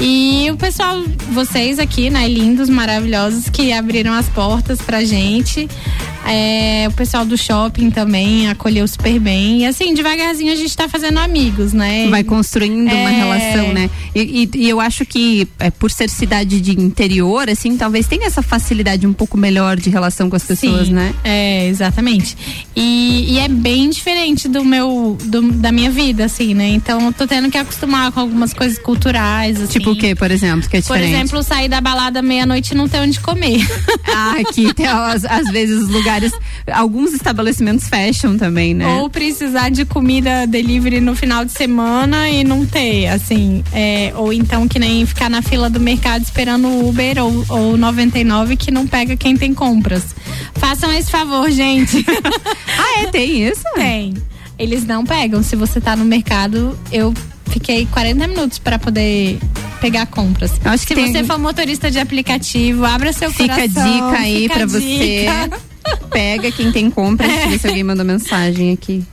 E 0.00 0.48
o 0.52 0.56
pessoal, 0.56 1.02
vocês 1.32 1.78
aqui, 1.80 2.08
né, 2.08 2.28
lindos, 2.28 2.68
maravilhosos, 2.68 3.48
que 3.48 3.72
abriram 3.72 4.12
as 4.12 4.28
portas 4.28 4.80
pra 4.80 5.02
gente. 5.04 5.68
É, 6.30 6.86
o 6.88 6.92
pessoal 6.92 7.24
do 7.24 7.36
shopping 7.36 7.90
também 7.90 8.48
acolheu 8.48 8.86
super 8.86 9.18
bem. 9.18 9.60
E 9.62 9.66
assim, 9.66 9.94
devagarzinho 9.94 10.52
a 10.52 10.56
gente 10.56 10.76
tá 10.76 10.88
fazendo 10.88 11.18
amigos, 11.18 11.72
né? 11.72 12.06
Vai 12.08 12.22
construindo 12.22 12.92
uma 12.92 13.10
É. 13.10 13.16
relação, 13.16 13.72
né? 13.72 13.88
E, 14.14 14.48
e- 14.54 14.58
e 14.64 14.68
eu 14.68 14.80
acho 14.80 15.04
que, 15.06 15.48
é, 15.58 15.70
por 15.70 15.90
ser 15.90 16.08
cidade 16.10 16.60
de 16.60 16.72
interior, 16.78 17.48
assim, 17.48 17.76
talvez 17.76 18.06
tenha 18.06 18.26
essa 18.26 18.42
facilidade 18.42 19.06
um 19.06 19.12
pouco 19.12 19.36
melhor 19.38 19.76
de 19.78 19.88
relação 19.90 20.28
com 20.28 20.36
as 20.36 20.42
pessoas, 20.44 20.88
Sim, 20.88 20.92
né? 20.94 21.14
É, 21.24 21.66
exatamente. 21.68 22.36
E, 22.76 23.34
e 23.34 23.38
é 23.38 23.48
bem 23.48 23.88
diferente 23.90 24.48
do 24.48 24.64
meu, 24.64 25.16
do- 25.24 25.52
da 25.52 25.72
minha 25.72 25.90
vida, 25.90 26.24
assim, 26.26 26.52
né? 26.54 26.68
Então 26.68 27.00
eu 27.06 27.12
tô 27.12 27.26
tendo 27.26 27.50
que 27.50 27.56
acostumar 27.58 28.12
com 28.12 28.20
algumas 28.20 28.52
coisas 28.52 28.78
culturais, 28.78 29.60
assim. 29.60 29.72
Tipo 29.78 29.92
o 29.92 29.96
que, 29.96 30.14
por 30.14 30.30
exemplo, 30.30 30.68
que 30.68 30.76
é 30.76 30.82
Por 30.82 30.96
diferente? 30.98 31.14
exemplo, 31.14 31.42
sair 31.42 31.68
da 31.68 31.80
balada 31.80 32.20
meia-noite 32.20 32.72
e 32.72 32.76
não 32.76 32.88
ter 32.88 32.98
onde 33.00 33.18
comer. 33.20 33.66
Ah, 34.14 34.34
aqui 34.40 34.72
tem 34.74 34.86
às, 34.86 35.24
às 35.24 35.50
vezes 35.50 35.82
os 35.84 35.88
lugares, 35.88 36.17
alguns 36.72 37.12
estabelecimentos 37.12 37.88
fecham 37.88 38.36
também, 38.36 38.74
né? 38.74 38.86
Ou 38.98 39.08
precisar 39.10 39.68
de 39.70 39.84
comida 39.84 40.46
delivery 40.46 41.00
no 41.00 41.14
final 41.14 41.44
de 41.44 41.52
semana 41.52 42.28
e 42.30 42.44
não 42.44 42.64
ter, 42.66 43.06
assim. 43.08 43.62
é, 43.72 44.12
ou 44.16 44.32
então 44.32 44.66
que 44.68 44.78
nem 44.78 45.04
ficar 45.06 45.28
na 45.30 45.42
fila 45.42 45.68
do 45.70 45.80
mercado 45.80 46.22
esperando 46.22 46.68
o 46.68 46.88
Uber 46.88 47.18
ou, 47.22 47.44
ou 47.48 47.76
99 47.76 48.56
que 48.56 48.70
não 48.70 48.86
pega 48.86 49.16
quem 49.16 49.36
tem 49.36 49.52
compras. 49.54 50.04
Façam 50.54 50.92
esse 50.92 51.10
favor, 51.10 51.50
gente. 51.50 52.04
ah, 52.78 53.00
é? 53.02 53.06
Tem 53.06 53.46
isso? 53.48 53.62
Tem. 53.74 54.14
Eles 54.58 54.84
não 54.84 55.04
pegam. 55.04 55.42
Se 55.42 55.54
você 55.56 55.80
tá 55.80 55.94
no 55.94 56.04
mercado, 56.04 56.76
eu 56.90 57.14
fiquei 57.50 57.86
40 57.86 58.26
minutos 58.26 58.58
para 58.58 58.78
poder 58.78 59.38
pegar 59.80 60.06
compras. 60.06 60.50
acho 60.64 60.86
que 60.86 60.94
Se 60.94 61.00
tem- 61.02 61.12
você 61.12 61.24
for 61.24 61.38
motorista 61.38 61.90
de 61.90 61.98
aplicativo, 62.00 62.84
abra 62.84 63.12
seu 63.12 63.30
Fica 63.30 63.54
a 63.54 63.56
coração. 63.68 63.92
dica 63.92 64.18
aí 64.18 64.42
fica 64.42 64.54
pra 64.54 64.64
a 64.64 64.66
você. 64.66 65.26
Pega 66.10 66.50
quem 66.50 66.72
tem 66.72 66.90
compra. 66.90 67.26
Deixa 67.26 67.44
eu 67.44 67.50
ver 67.50 67.58
se 67.58 67.66
alguém 67.68 67.84
mandou 67.84 68.04
mensagem 68.04 68.72
aqui. 68.72 69.04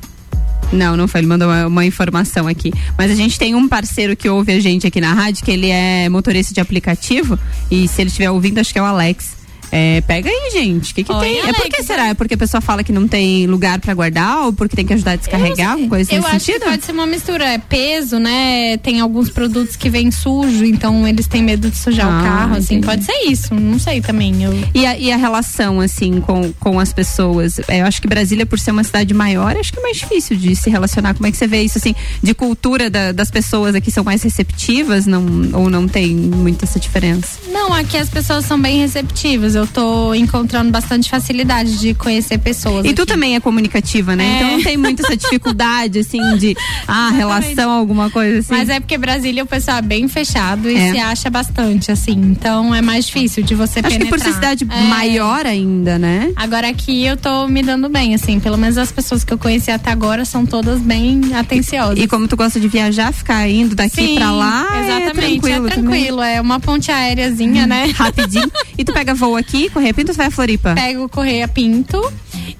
Não, 0.71 0.97
não 0.97 1.07
foi. 1.07 1.21
Ele 1.21 1.27
mandou 1.27 1.47
uma, 1.47 1.67
uma 1.67 1.85
informação 1.85 2.47
aqui. 2.47 2.71
Mas 2.97 3.11
a 3.11 3.15
gente 3.15 3.37
tem 3.37 3.55
um 3.55 3.67
parceiro 3.67 4.15
que 4.15 4.27
ouve 4.27 4.51
a 4.51 4.59
gente 4.59 4.87
aqui 4.87 4.99
na 4.99 5.13
rádio, 5.13 5.43
que 5.43 5.51
ele 5.51 5.69
é 5.69 6.09
motorista 6.09 6.53
de 6.53 6.59
aplicativo. 6.59 7.39
E 7.69 7.87
se 7.87 8.01
ele 8.01 8.09
estiver 8.09 8.29
ouvindo, 8.31 8.59
acho 8.59 8.73
que 8.73 8.79
é 8.79 8.81
o 8.81 8.85
Alex. 8.85 9.44
É, 9.77 9.99
pega 10.01 10.29
aí, 10.29 10.51
gente. 10.53 10.91
O 10.93 10.95
que, 10.95 11.03
que 11.03 11.11
Oi, 11.11 11.19
tem? 11.27 11.39
é 11.49 11.53
por 11.53 11.65
que 11.69 11.83
será? 11.83 12.07
É 12.07 12.13
porque 12.13 12.35
a 12.35 12.37
pessoa 12.37 12.61
fala 12.61 12.81
que 12.81 12.93
não 12.93 13.07
tem 13.09 13.45
lugar 13.45 13.77
pra 13.79 13.93
guardar 13.93 14.45
ou 14.45 14.53
porque 14.53 14.73
tem 14.75 14.85
que 14.85 14.93
ajudar 14.93 15.11
a 15.11 15.15
descarregar? 15.17 15.71
Alguma 15.73 15.89
coisa 15.89 16.13
Eu 16.13 16.21
nesse 16.21 16.35
acho 16.35 16.45
sentido? 16.45 16.61
que 16.63 16.69
pode 16.69 16.85
ser 16.85 16.91
uma 16.93 17.05
mistura. 17.05 17.45
É 17.45 17.57
peso, 17.57 18.17
né? 18.17 18.77
Tem 18.77 19.01
alguns 19.01 19.29
produtos 19.29 19.75
que 19.75 19.89
vêm 19.89 20.11
sujo, 20.11 20.63
então 20.63 21.05
eles 21.05 21.27
têm 21.27 21.43
medo 21.43 21.69
de 21.69 21.77
sujar 21.77 22.07
Ah, 22.07 22.19
o 22.19 22.23
carro, 22.23 22.55
assim. 22.55 22.75
entendi. 22.75 22.85
Pode 22.87 23.03
ser 23.03 23.29
isso. 23.29 23.53
Não 23.53 23.77
sei 23.77 23.99
também. 23.99 24.43
Eu... 24.43 24.53
E 24.73 24.85
a, 24.85 24.97
e 24.97 25.11
a 25.11 25.17
relação, 25.17 25.81
assim, 25.81 26.21
com, 26.21 26.53
com 26.53 26.79
as 26.79 26.93
pessoas? 26.93 27.59
É, 27.67 27.81
eu 27.81 27.85
acho 27.85 28.01
que 28.01 28.07
Brasília, 28.07 28.45
por 28.45 28.57
ser 28.59 28.71
uma 28.71 28.83
cidade 28.83 29.13
maior, 29.13 29.57
acho 29.57 29.73
que 29.73 29.79
é 29.79 29.81
mais 29.81 29.97
difícil 29.97 30.37
de 30.37 30.55
se 30.55 30.69
relacionar. 30.69 31.13
Como 31.13 31.27
é 31.27 31.31
que 31.31 31.37
você 31.37 31.47
vê 31.47 31.61
isso, 31.61 31.77
assim, 31.77 31.93
de 32.23 32.33
cultura 32.33 32.89
da- 32.89 33.11
das 33.11 33.29
pessoas 33.29 33.75
aqui 33.75 33.91
são 33.91 34.03
mais 34.05 34.23
receptivas 34.23 35.05
não, 35.05 35.23
ou 35.53 35.69
não 35.69 35.85
tem 35.87 36.15
muita 36.15 36.63
essa 36.65 36.79
diferença? 36.79 37.39
Não, 37.51 37.73
aqui 37.73 37.97
as 37.97 38.09
pessoas 38.09 38.45
são 38.45 38.59
bem 38.61 38.79
receptivas. 38.79 39.53
Eu 39.55 39.64
eu 39.65 39.67
tô 39.73 40.13
encontrando 40.13 40.71
bastante 40.71 41.09
facilidade 41.09 41.79
de 41.79 41.93
conhecer 41.93 42.37
pessoas. 42.37 42.85
E 42.85 42.89
aqui. 42.89 42.93
tu 42.95 43.05
também 43.05 43.35
é 43.35 43.39
comunicativa, 43.39 44.15
né? 44.15 44.25
É. 44.25 44.35
Então 44.37 44.51
não 44.51 44.63
tem 44.63 44.77
muito 44.77 45.03
essa 45.03 45.17
dificuldade, 45.17 45.99
assim, 45.99 46.37
de 46.37 46.55
ah, 46.87 47.09
relação, 47.11 47.71
alguma 47.71 48.09
coisa 48.09 48.39
assim. 48.39 48.53
Mas 48.53 48.69
é 48.69 48.79
porque 48.79 48.97
Brasília 48.97 49.43
o 49.43 49.47
pessoal 49.47 49.77
é 49.77 49.81
bem 49.81 50.07
fechado 50.07 50.69
e 50.69 50.75
É. 50.75 50.91
se 50.91 50.99
acha 50.99 51.29
bastante, 51.29 51.91
assim. 51.91 52.13
Então 52.13 52.73
é 52.73 52.81
mais 52.81 53.05
difícil 53.05 53.43
de 53.43 53.55
você 53.55 53.79
Acho 53.79 53.89
que 53.89 53.97
penetrar. 53.97 54.09
por 54.09 54.19
ser 54.19 54.33
cidade 54.33 54.67
É. 54.69 54.81
maior 54.83 55.45
ainda, 55.45 55.97
né? 55.97 56.31
Agora 56.35 56.69
aqui 56.69 57.03
eu 57.05 57.17
tô 57.17 57.47
me 57.47 57.61
dando 57.63 57.89
bem, 57.89 58.13
assim. 58.13 58.39
Pelo 58.39 58.57
menos 58.57 58.77
as 58.77 58.91
pessoas 58.91 59.23
que 59.23 59.33
eu 59.33 59.37
conheci 59.37 59.71
até 59.71 59.91
agora 59.91 60.25
são 60.25 60.45
todas 60.45 60.79
bem 60.79 61.33
atenciosas. 61.33 61.99
E 61.99 62.07
como 62.07 62.27
tu 62.27 62.35
gosta 62.35 62.59
de 62.59 62.67
viajar, 62.67 63.11
ficar 63.13 63.47
indo 63.49 63.75
daqui 63.75 63.95
Sim, 64.07 64.15
pra 64.15 64.31
lá, 64.31 64.67
exatamente. 64.83 65.05
é 65.05 65.11
tranquilo, 65.39 65.67
é 65.67 65.69
tranquilo, 65.71 66.21
é 66.21 66.41
uma 66.41 66.59
ponte 66.59 66.91
aéreazinha, 66.91 67.65
né? 67.65 67.91
Rapidinho. 67.95 68.51
E 68.77 68.83
tu 68.83 68.91
pega 68.91 69.13
voo 69.13 69.37
aqui, 69.37 69.54
Correia 69.69 69.93
Pinto, 69.93 70.09
ou 70.09 70.13
tu 70.13 70.17
vai 70.17 70.27
a 70.27 70.31
Floripa? 70.31 70.73
Pego 70.75 71.07
Correia 71.09 71.47
Pinto 71.47 72.11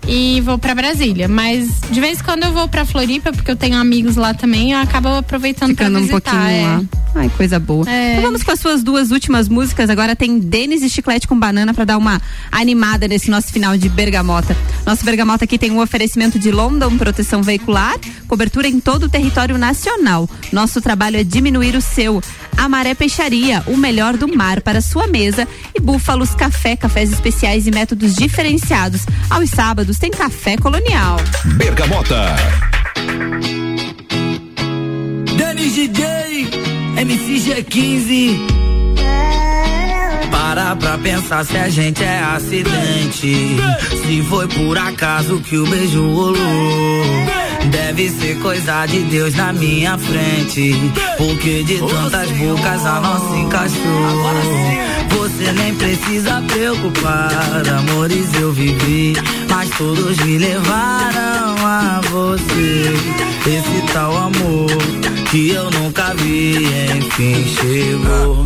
e 0.07 0.41
vou 0.41 0.57
pra 0.57 0.75
Brasília. 0.75 1.27
Mas 1.27 1.69
de 1.89 1.99
vez 1.99 2.19
em 2.19 2.23
quando 2.23 2.43
eu 2.43 2.51
vou 2.51 2.67
pra 2.67 2.86
Floripa, 2.86 3.31
porque 3.31 3.51
eu 3.51 3.55
tenho 3.55 3.77
amigos 3.77 4.15
lá 4.15 4.33
também, 4.33 4.71
eu 4.71 4.79
acabo 4.79 5.09
aproveitando 5.09 5.69
Ficando 5.69 5.91
pra 5.91 5.99
um 5.99 6.01
visitar. 6.01 6.31
pouquinho 6.31 6.49
é. 6.49 6.63
lá. 6.67 6.83
Ai, 7.15 7.31
coisa 7.38 7.57
boa. 7.57 7.89
É. 7.89 8.11
Então 8.11 8.23
vamos 8.23 8.43
com 8.43 8.51
as 8.51 8.59
suas 8.59 8.83
duas 8.83 9.09
últimas 9.09 9.47
músicas. 9.47 9.89
Agora 9.89 10.17
tem 10.17 10.38
Denis 10.38 10.83
e 10.83 10.89
Chiclete 10.89 11.27
com 11.27 11.39
Banana 11.39 11.73
pra 11.73 11.86
dar 11.86 11.97
uma 11.97 12.21
animada 12.51 13.07
nesse 13.07 13.31
nosso 13.31 13.53
final 13.53 13.77
de 13.77 13.88
Bergamota. 13.88 14.55
Nosso 14.86 15.05
Bergamota 15.05 15.45
aqui 15.45 15.57
tem 15.57 15.71
um 15.71 15.79
oferecimento 15.79 16.38
de 16.38 16.51
London 16.51 16.97
Proteção 16.97 17.41
Veicular, 17.41 17.95
cobertura 18.27 18.67
em 18.67 18.81
todo 18.81 19.03
o 19.03 19.09
território 19.09 19.57
nacional. 19.57 20.29
Nosso 20.51 20.81
trabalho 20.81 21.17
é 21.17 21.23
diminuir 21.23 21.75
o 21.75 21.81
seu. 21.81 22.21
Amaré 22.57 22.93
Peixaria, 22.93 23.63
o 23.67 23.77
melhor 23.77 24.17
do 24.17 24.27
mar 24.33 24.61
para 24.61 24.81
sua 24.81 25.07
mesa. 25.07 25.47
E 25.73 25.79
Búfalos 25.79 26.36
Café, 26.36 26.75
cafés 26.75 27.13
especiais 27.13 27.65
e 27.65 27.71
métodos 27.71 28.13
diferenciados. 28.15 29.05
Aos 29.29 29.49
sábados 29.49 29.74
tem 29.99 30.09
café 30.09 30.55
colonial. 30.55 31.17
Bergamota. 31.57 32.36
Denis 35.38 35.73
DJ, 35.73 36.49
MCG15. 36.95 38.39
Para 40.32 40.76
pra 40.78 40.97
pensar 40.97 41.45
se 41.45 41.57
a 41.57 41.67
gente 41.67 42.03
é 42.03 42.19
acidente. 42.19 43.57
Se 44.05 44.23
foi 44.30 44.47
por 44.47 44.78
acaso 44.78 45.39
que 45.41 45.57
o 45.57 45.67
beijo 45.67 46.09
rolou. 46.09 47.45
Deve 47.72 48.09
ser 48.09 48.39
coisa 48.39 48.86
de 48.86 48.99
Deus 49.03 49.34
na 49.36 49.53
minha 49.53 49.97
frente. 49.97 50.74
Porque 51.18 51.63
de 51.63 51.80
tantas 51.80 52.32
bocas 52.32 52.86
a 52.86 52.99
nossa 52.99 53.36
encaixou. 53.38 54.86
Você 55.09 55.51
nem 55.51 55.74
precisa 55.76 56.41
preocupar. 56.47 57.63
Amores 57.80 58.34
eu 58.39 58.51
vivi, 58.53 59.13
mas 59.49 59.70
todos 59.78 60.18
me 60.20 60.38
levaram 60.38 61.55
a 61.66 62.01
você. 62.11 62.93
Esse 63.47 63.93
tal 63.93 64.16
amor 64.16 64.68
que 65.30 65.49
eu 65.51 65.70
nunca 65.72 66.13
vi, 66.16 66.55
enfim 66.97 67.45
chegou. 67.55 68.45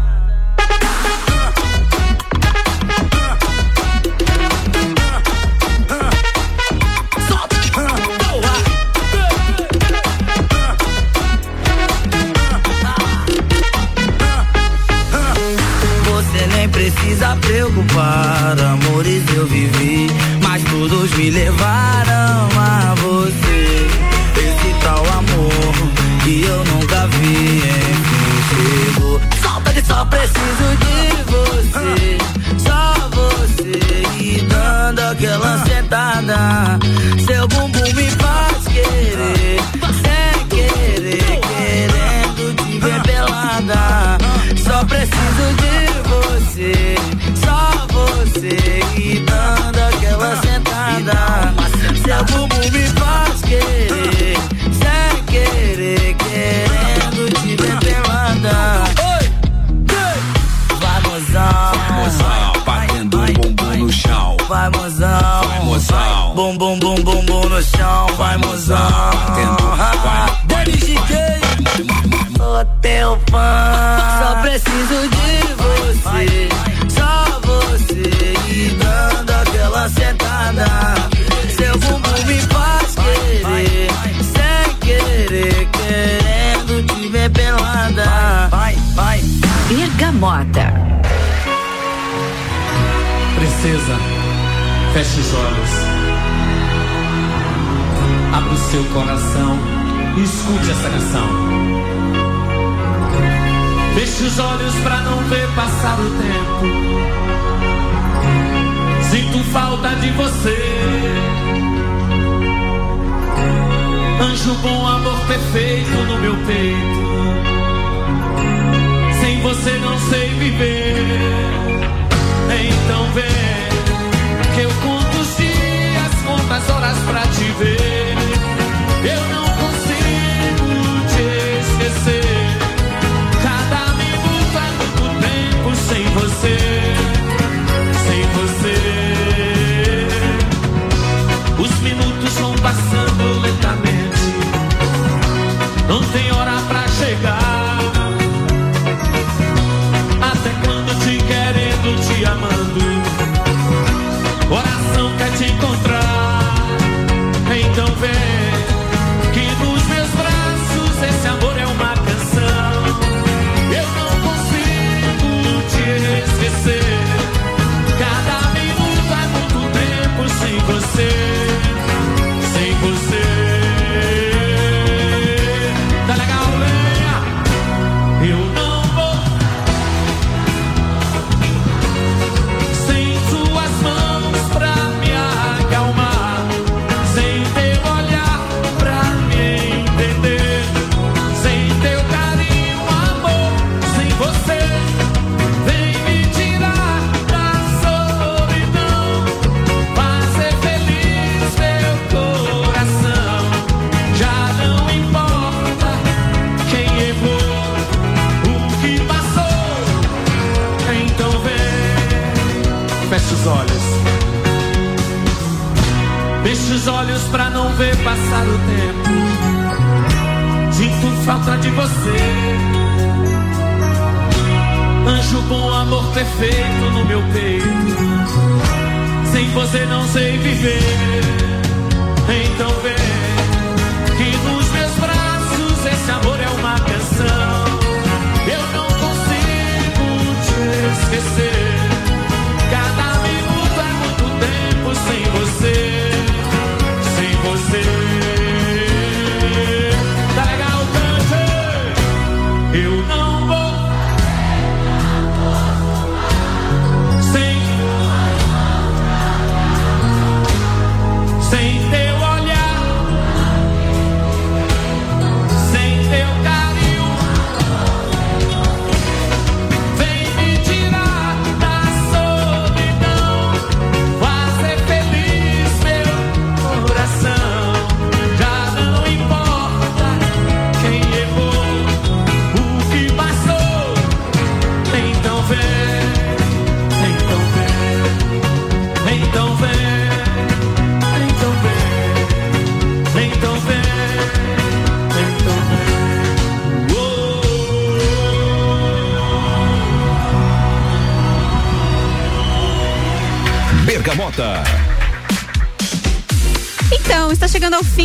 Preocupar, 17.91 18.59
amores 18.59 19.23
eu 19.35 19.45
vivi, 19.47 20.07
mas 20.43 20.63
todos 20.63 21.11
me 21.15 21.29
levaram 21.29 22.49
a 22.57 22.95
você. 22.95 23.87
Esse 24.37 24.73
tal 24.83 25.05
amor 25.17 26.23
que 26.23 26.43
eu 26.43 26.63
nunca 26.65 27.07
vi, 27.07 27.57
enfim 27.57 28.31
chegou. 28.49 29.21
Solta 29.41 29.73
de 29.73 29.85
só 29.85 30.05
preciso 30.05 30.77
de 30.79 31.31
você, 31.31 32.17
só 32.57 32.93
você 33.09 34.03
e 34.19 34.41
dando 34.41 34.99
aquela 34.99 35.63
sentada. 35.65 36.79
Seu 37.25 37.47
bumbum 37.47 37.93
me 37.95 38.09
faz 38.11 38.67
querer, 38.67 39.59
sem 40.01 40.47
querer, 40.47 41.39
querendo 41.41 42.55
te 42.55 42.79
ver 42.79 43.01
pelada. 43.03 44.17
Só 44.63 44.85
preciso 44.85 45.45
de 45.61 45.81
você, 46.09 46.95
só 48.41 49.00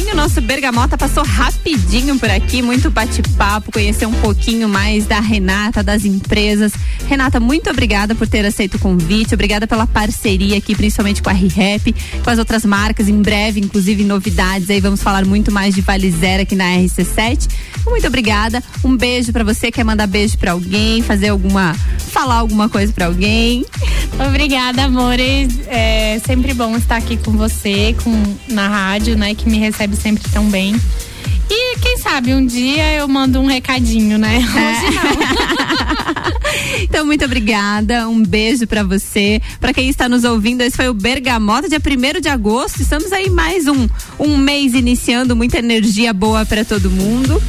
fim 0.01 0.11
o 0.11 0.14
nosso 0.14 0.42
Bergamota. 0.42 0.99
Passou 0.99 1.24
rapidinho 1.24 2.18
por 2.18 2.28
aqui, 2.28 2.61
muito 2.61 2.90
bate-papo, 2.90 3.72
conhecer 3.72 4.05
um 4.05 4.12
pouquinho 4.12 4.68
mais 4.68 5.07
da 5.07 5.20
Renata, 5.20 5.82
das 5.82 6.05
empresas. 6.05 6.72
Renata, 7.09 7.40
muito 7.40 7.70
obrigada 7.70 8.14
por 8.14 8.28
ter 8.28 8.44
aceito 8.44 8.74
o 8.74 8.78
convite, 8.78 9.32
obrigada 9.32 9.66
pela 9.66 9.86
parceria 9.86 10.59
aqui, 10.59 10.74
principalmente 10.74 11.22
com 11.22 11.30
a 11.30 11.32
ReHap, 11.32 11.94
com 12.22 12.28
as 12.28 12.38
outras 12.38 12.64
marcas. 12.66 13.09
Em 13.09 13.22
breve, 13.22 13.61
inclusive, 13.61 14.05
novidades 14.05 14.68
aí. 14.68 14.80
Vamos 14.80 15.03
falar 15.03 15.24
muito 15.24 15.51
mais 15.51 15.74
de 15.74 15.80
Valizera 15.80 16.42
aqui 16.42 16.55
na 16.55 16.64
RC7. 16.64 17.49
Muito 17.86 18.07
obrigada. 18.07 18.62
Um 18.84 18.97
beijo 18.97 19.32
para 19.32 19.44
você. 19.44 19.70
Quer 19.70 19.84
mandar 19.84 20.07
beijo 20.07 20.36
para 20.36 20.53
alguém, 20.53 21.03
fazer 21.03 21.28
alguma. 21.28 21.74
falar 22.11 22.36
alguma 22.36 22.68
coisa 22.68 22.92
para 22.92 23.07
alguém? 23.07 23.64
Obrigada, 24.28 24.84
amores. 24.84 25.48
É 25.66 26.20
sempre 26.26 26.54
bom 26.54 26.76
estar 26.76 26.96
aqui 26.96 27.16
com 27.16 27.32
você, 27.32 27.94
com, 28.02 28.36
na 28.48 28.68
rádio, 28.68 29.16
né? 29.16 29.34
Que 29.34 29.48
me 29.48 29.59
recebe 29.59 29.96
sempre 29.96 30.22
tão 30.30 30.48
bem. 30.48 30.74
E 31.48 31.78
quem 31.78 31.98
sabe 31.98 32.34
um 32.34 32.44
dia 32.44 32.94
eu 32.94 33.07
mando 33.07 33.40
um 33.40 33.46
recadinho, 33.46 34.18
né? 34.18 34.38
Hoje 34.38 34.94
não. 34.94 36.26
Então, 36.82 37.04
muito 37.04 37.24
obrigada. 37.24 38.09
Um 38.09 38.22
beijo 38.22 38.66
pra 38.66 38.82
você. 38.82 39.40
Pra 39.61 39.72
quem 39.72 39.88
está 39.88 40.09
nos 40.09 40.24
ouvindo, 40.24 40.62
esse 40.62 40.76
foi 40.76 40.88
o 40.88 40.94
Bergamota, 40.94 41.68
dia 41.68 41.80
1 41.80 42.20
de 42.20 42.28
agosto. 42.28 42.80
Estamos 42.80 43.12
aí 43.12 43.28
mais 43.28 43.66
um, 43.66 43.88
um 44.18 44.36
mês 44.36 44.74
iniciando, 44.74 45.36
muita 45.36 45.59
energia 45.59 46.12
boa 46.12 46.44
pra 46.46 46.64
todo 46.64 46.90
mundo. 46.90 47.42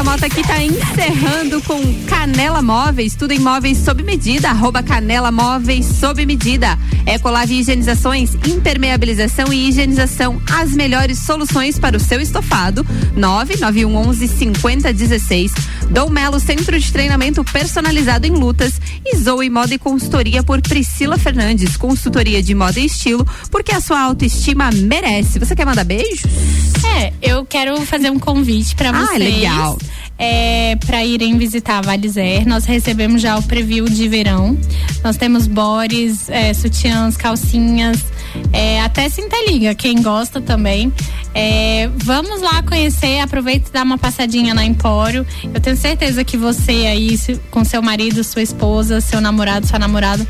Bergamota 0.00 0.24
aqui 0.24 0.42
tá 0.42 0.62
encerrando 0.62 1.60
com 1.60 1.78
Canela 2.06 2.62
Móveis, 2.62 3.14
tudo 3.14 3.32
em 3.32 3.38
móveis 3.38 3.76
sob 3.76 4.02
medida, 4.02 4.48
arroba 4.48 4.82
Canela 4.82 5.30
Móveis 5.30 5.84
sob 5.84 6.24
medida. 6.24 6.78
Ecolave 7.06 7.60
Higienizações, 7.60 8.34
impermeabilização 8.46 9.52
e 9.52 9.68
higienização, 9.68 10.40
as 10.50 10.72
melhores 10.72 11.18
soluções 11.18 11.78
para 11.78 11.98
o 11.98 12.00
seu 12.00 12.18
estofado. 12.18 12.82
99111 13.14 14.26
5016. 14.26 15.52
Dom 15.90 16.08
Melo 16.08 16.38
Centro 16.38 16.78
de 16.78 16.92
Treinamento 16.92 17.42
Personalizado 17.44 18.26
em 18.26 18.30
Lutas 18.30 18.80
e 19.04 19.16
Zoe 19.16 19.50
Moda 19.50 19.74
e 19.74 19.78
Consultoria 19.78 20.42
por 20.42 20.60
Priscila 20.62 21.18
Fernandes, 21.18 21.76
consultoria 21.76 22.42
de 22.42 22.54
moda 22.54 22.78
e 22.78 22.86
estilo, 22.86 23.26
porque 23.50 23.72
a 23.74 23.80
sua 23.80 24.00
autoestima 24.00 24.70
merece. 24.70 25.38
Você 25.38 25.54
quer 25.56 25.66
mandar 25.66 25.84
beijos? 25.84 26.22
É, 26.96 27.12
eu 27.20 27.44
quero 27.44 27.84
fazer 27.84 28.10
um 28.10 28.18
convite 28.18 28.74
para 28.76 28.90
Ah, 28.90 29.06
vocês. 29.06 29.18
legal. 29.34 29.78
É, 30.18 30.76
para 30.86 31.04
irem 31.04 31.36
visitar 31.38 31.78
a 31.78 31.80
Valizer. 31.80 32.46
Nós 32.46 32.64
recebemos 32.66 33.22
já 33.22 33.36
o 33.38 33.42
preview 33.42 33.86
de 33.86 34.06
verão. 34.06 34.56
Nós 35.02 35.16
temos 35.16 35.46
bores, 35.46 36.28
é, 36.28 36.52
sutiãs, 36.52 37.16
calcinhas, 37.16 37.98
é, 38.52 38.80
até 38.82 39.08
cinta 39.08 39.36
liga, 39.48 39.74
quem 39.74 40.00
gosta 40.02 40.40
também. 40.40 40.92
É, 41.34 41.88
vamos 41.94 42.40
lá 42.40 42.62
conhecer, 42.62 43.20
aproveita 43.20 43.68
e 43.68 43.72
dá 43.72 43.82
uma 43.82 43.96
passadinha 43.98 44.52
na 44.54 44.64
Empório. 44.64 45.24
Eu 45.54 45.60
tenho 45.60 45.76
certeza 45.76 46.24
que 46.24 46.36
você 46.36 46.72
aí, 46.86 47.16
se- 47.16 47.40
com 47.50 47.64
seu 47.64 47.80
marido, 47.80 48.24
sua 48.24 48.42
esposa, 48.42 49.00
seu 49.00 49.20
namorado, 49.20 49.66
sua 49.66 49.78
namorada, 49.78 50.26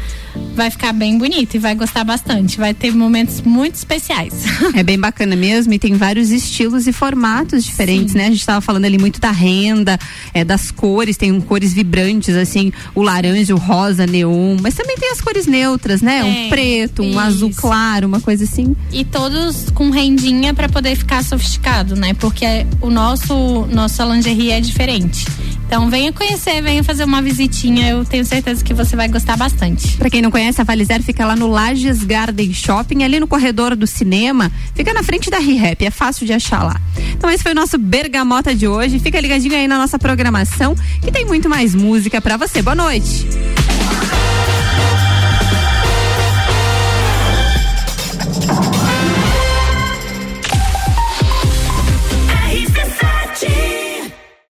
vai 0.54 0.70
ficar 0.70 0.92
bem 0.92 1.16
bonito 1.18 1.54
e 1.54 1.58
vai 1.58 1.74
gostar 1.74 2.04
bastante. 2.04 2.58
Vai 2.58 2.74
ter 2.74 2.92
momentos 2.94 3.40
muito 3.40 3.74
especiais. 3.76 4.34
É 4.72 4.82
bem 4.82 4.98
bacana 4.98 5.34
mesmo 5.34 5.72
e 5.74 5.78
tem 5.78 5.94
vários 5.94 6.30
estilos 6.30 6.86
e 6.86 6.92
formatos 6.92 7.64
diferentes, 7.64 8.14
né? 8.14 8.26
A 8.26 8.30
gente 8.30 8.40
estava 8.40 8.60
falando 8.60 8.84
ali 8.84 8.98
muito 8.98 9.20
da 9.20 9.30
renda, 9.30 9.98
é, 10.32 10.44
das 10.44 10.70
cores, 10.70 11.16
tem 11.16 11.32
um 11.32 11.40
cores 11.40 11.72
vibrantes, 11.72 12.34
assim, 12.36 12.72
o 12.94 13.02
laranja, 13.02 13.54
o 13.54 13.58
rosa, 13.58 14.06
neon, 14.06 14.56
mas 14.62 14.74
também 14.74 14.96
tem 14.96 15.10
as 15.10 15.20
cores 15.20 15.46
neutras, 15.46 16.00
né? 16.00 16.22
um 16.22 16.32
Tem, 16.32 16.48
preto, 16.48 17.02
um 17.02 17.10
isso. 17.10 17.18
azul 17.18 17.50
claro, 17.54 18.06
uma 18.06 18.20
coisa 18.20 18.44
assim. 18.44 18.76
E 18.92 19.04
todos 19.04 19.70
com 19.74 19.90
rendinha 19.90 20.54
para 20.54 20.68
poder 20.68 20.96
ficar 20.96 21.24
sofisticado, 21.24 21.96
né? 21.96 22.14
Porque 22.14 22.66
o 22.80 22.90
nosso 22.90 23.66
nossa 23.72 24.04
lingerie 24.04 24.52
é 24.52 24.60
diferente. 24.60 25.26
Então 25.70 25.88
venha 25.88 26.12
conhecer, 26.12 26.60
venha 26.60 26.82
fazer 26.82 27.04
uma 27.04 27.22
visitinha. 27.22 27.88
Eu 27.88 28.04
tenho 28.04 28.24
certeza 28.24 28.64
que 28.64 28.74
você 28.74 28.96
vai 28.96 29.06
gostar 29.06 29.36
bastante. 29.36 29.96
Pra 29.98 30.10
quem 30.10 30.19
não 30.22 30.30
conhece, 30.30 30.60
a 30.60 30.64
Valizer 30.64 31.02
fica 31.02 31.24
lá 31.26 31.36
no 31.36 31.46
Lages 31.46 32.02
Garden 32.04 32.52
Shopping, 32.52 33.04
ali 33.04 33.20
no 33.20 33.26
corredor 33.26 33.76
do 33.76 33.86
cinema. 33.86 34.50
Fica 34.74 34.92
na 34.92 35.02
frente 35.02 35.30
da 35.30 35.38
ReHap, 35.38 35.84
é 35.84 35.90
fácil 35.90 36.26
de 36.26 36.32
achar 36.32 36.62
lá. 36.62 36.80
Então 37.12 37.30
esse 37.30 37.42
foi 37.42 37.52
o 37.52 37.54
nosso 37.54 37.78
Bergamota 37.78 38.54
de 38.54 38.66
hoje. 38.66 38.98
Fica 38.98 39.20
ligadinho 39.20 39.54
aí 39.54 39.68
na 39.68 39.78
nossa 39.78 39.98
programação, 39.98 40.74
que 41.02 41.10
tem 41.10 41.24
muito 41.24 41.48
mais 41.48 41.74
música 41.74 42.20
pra 42.20 42.36
você. 42.36 42.62
Boa 42.62 42.74
noite. 42.74 43.26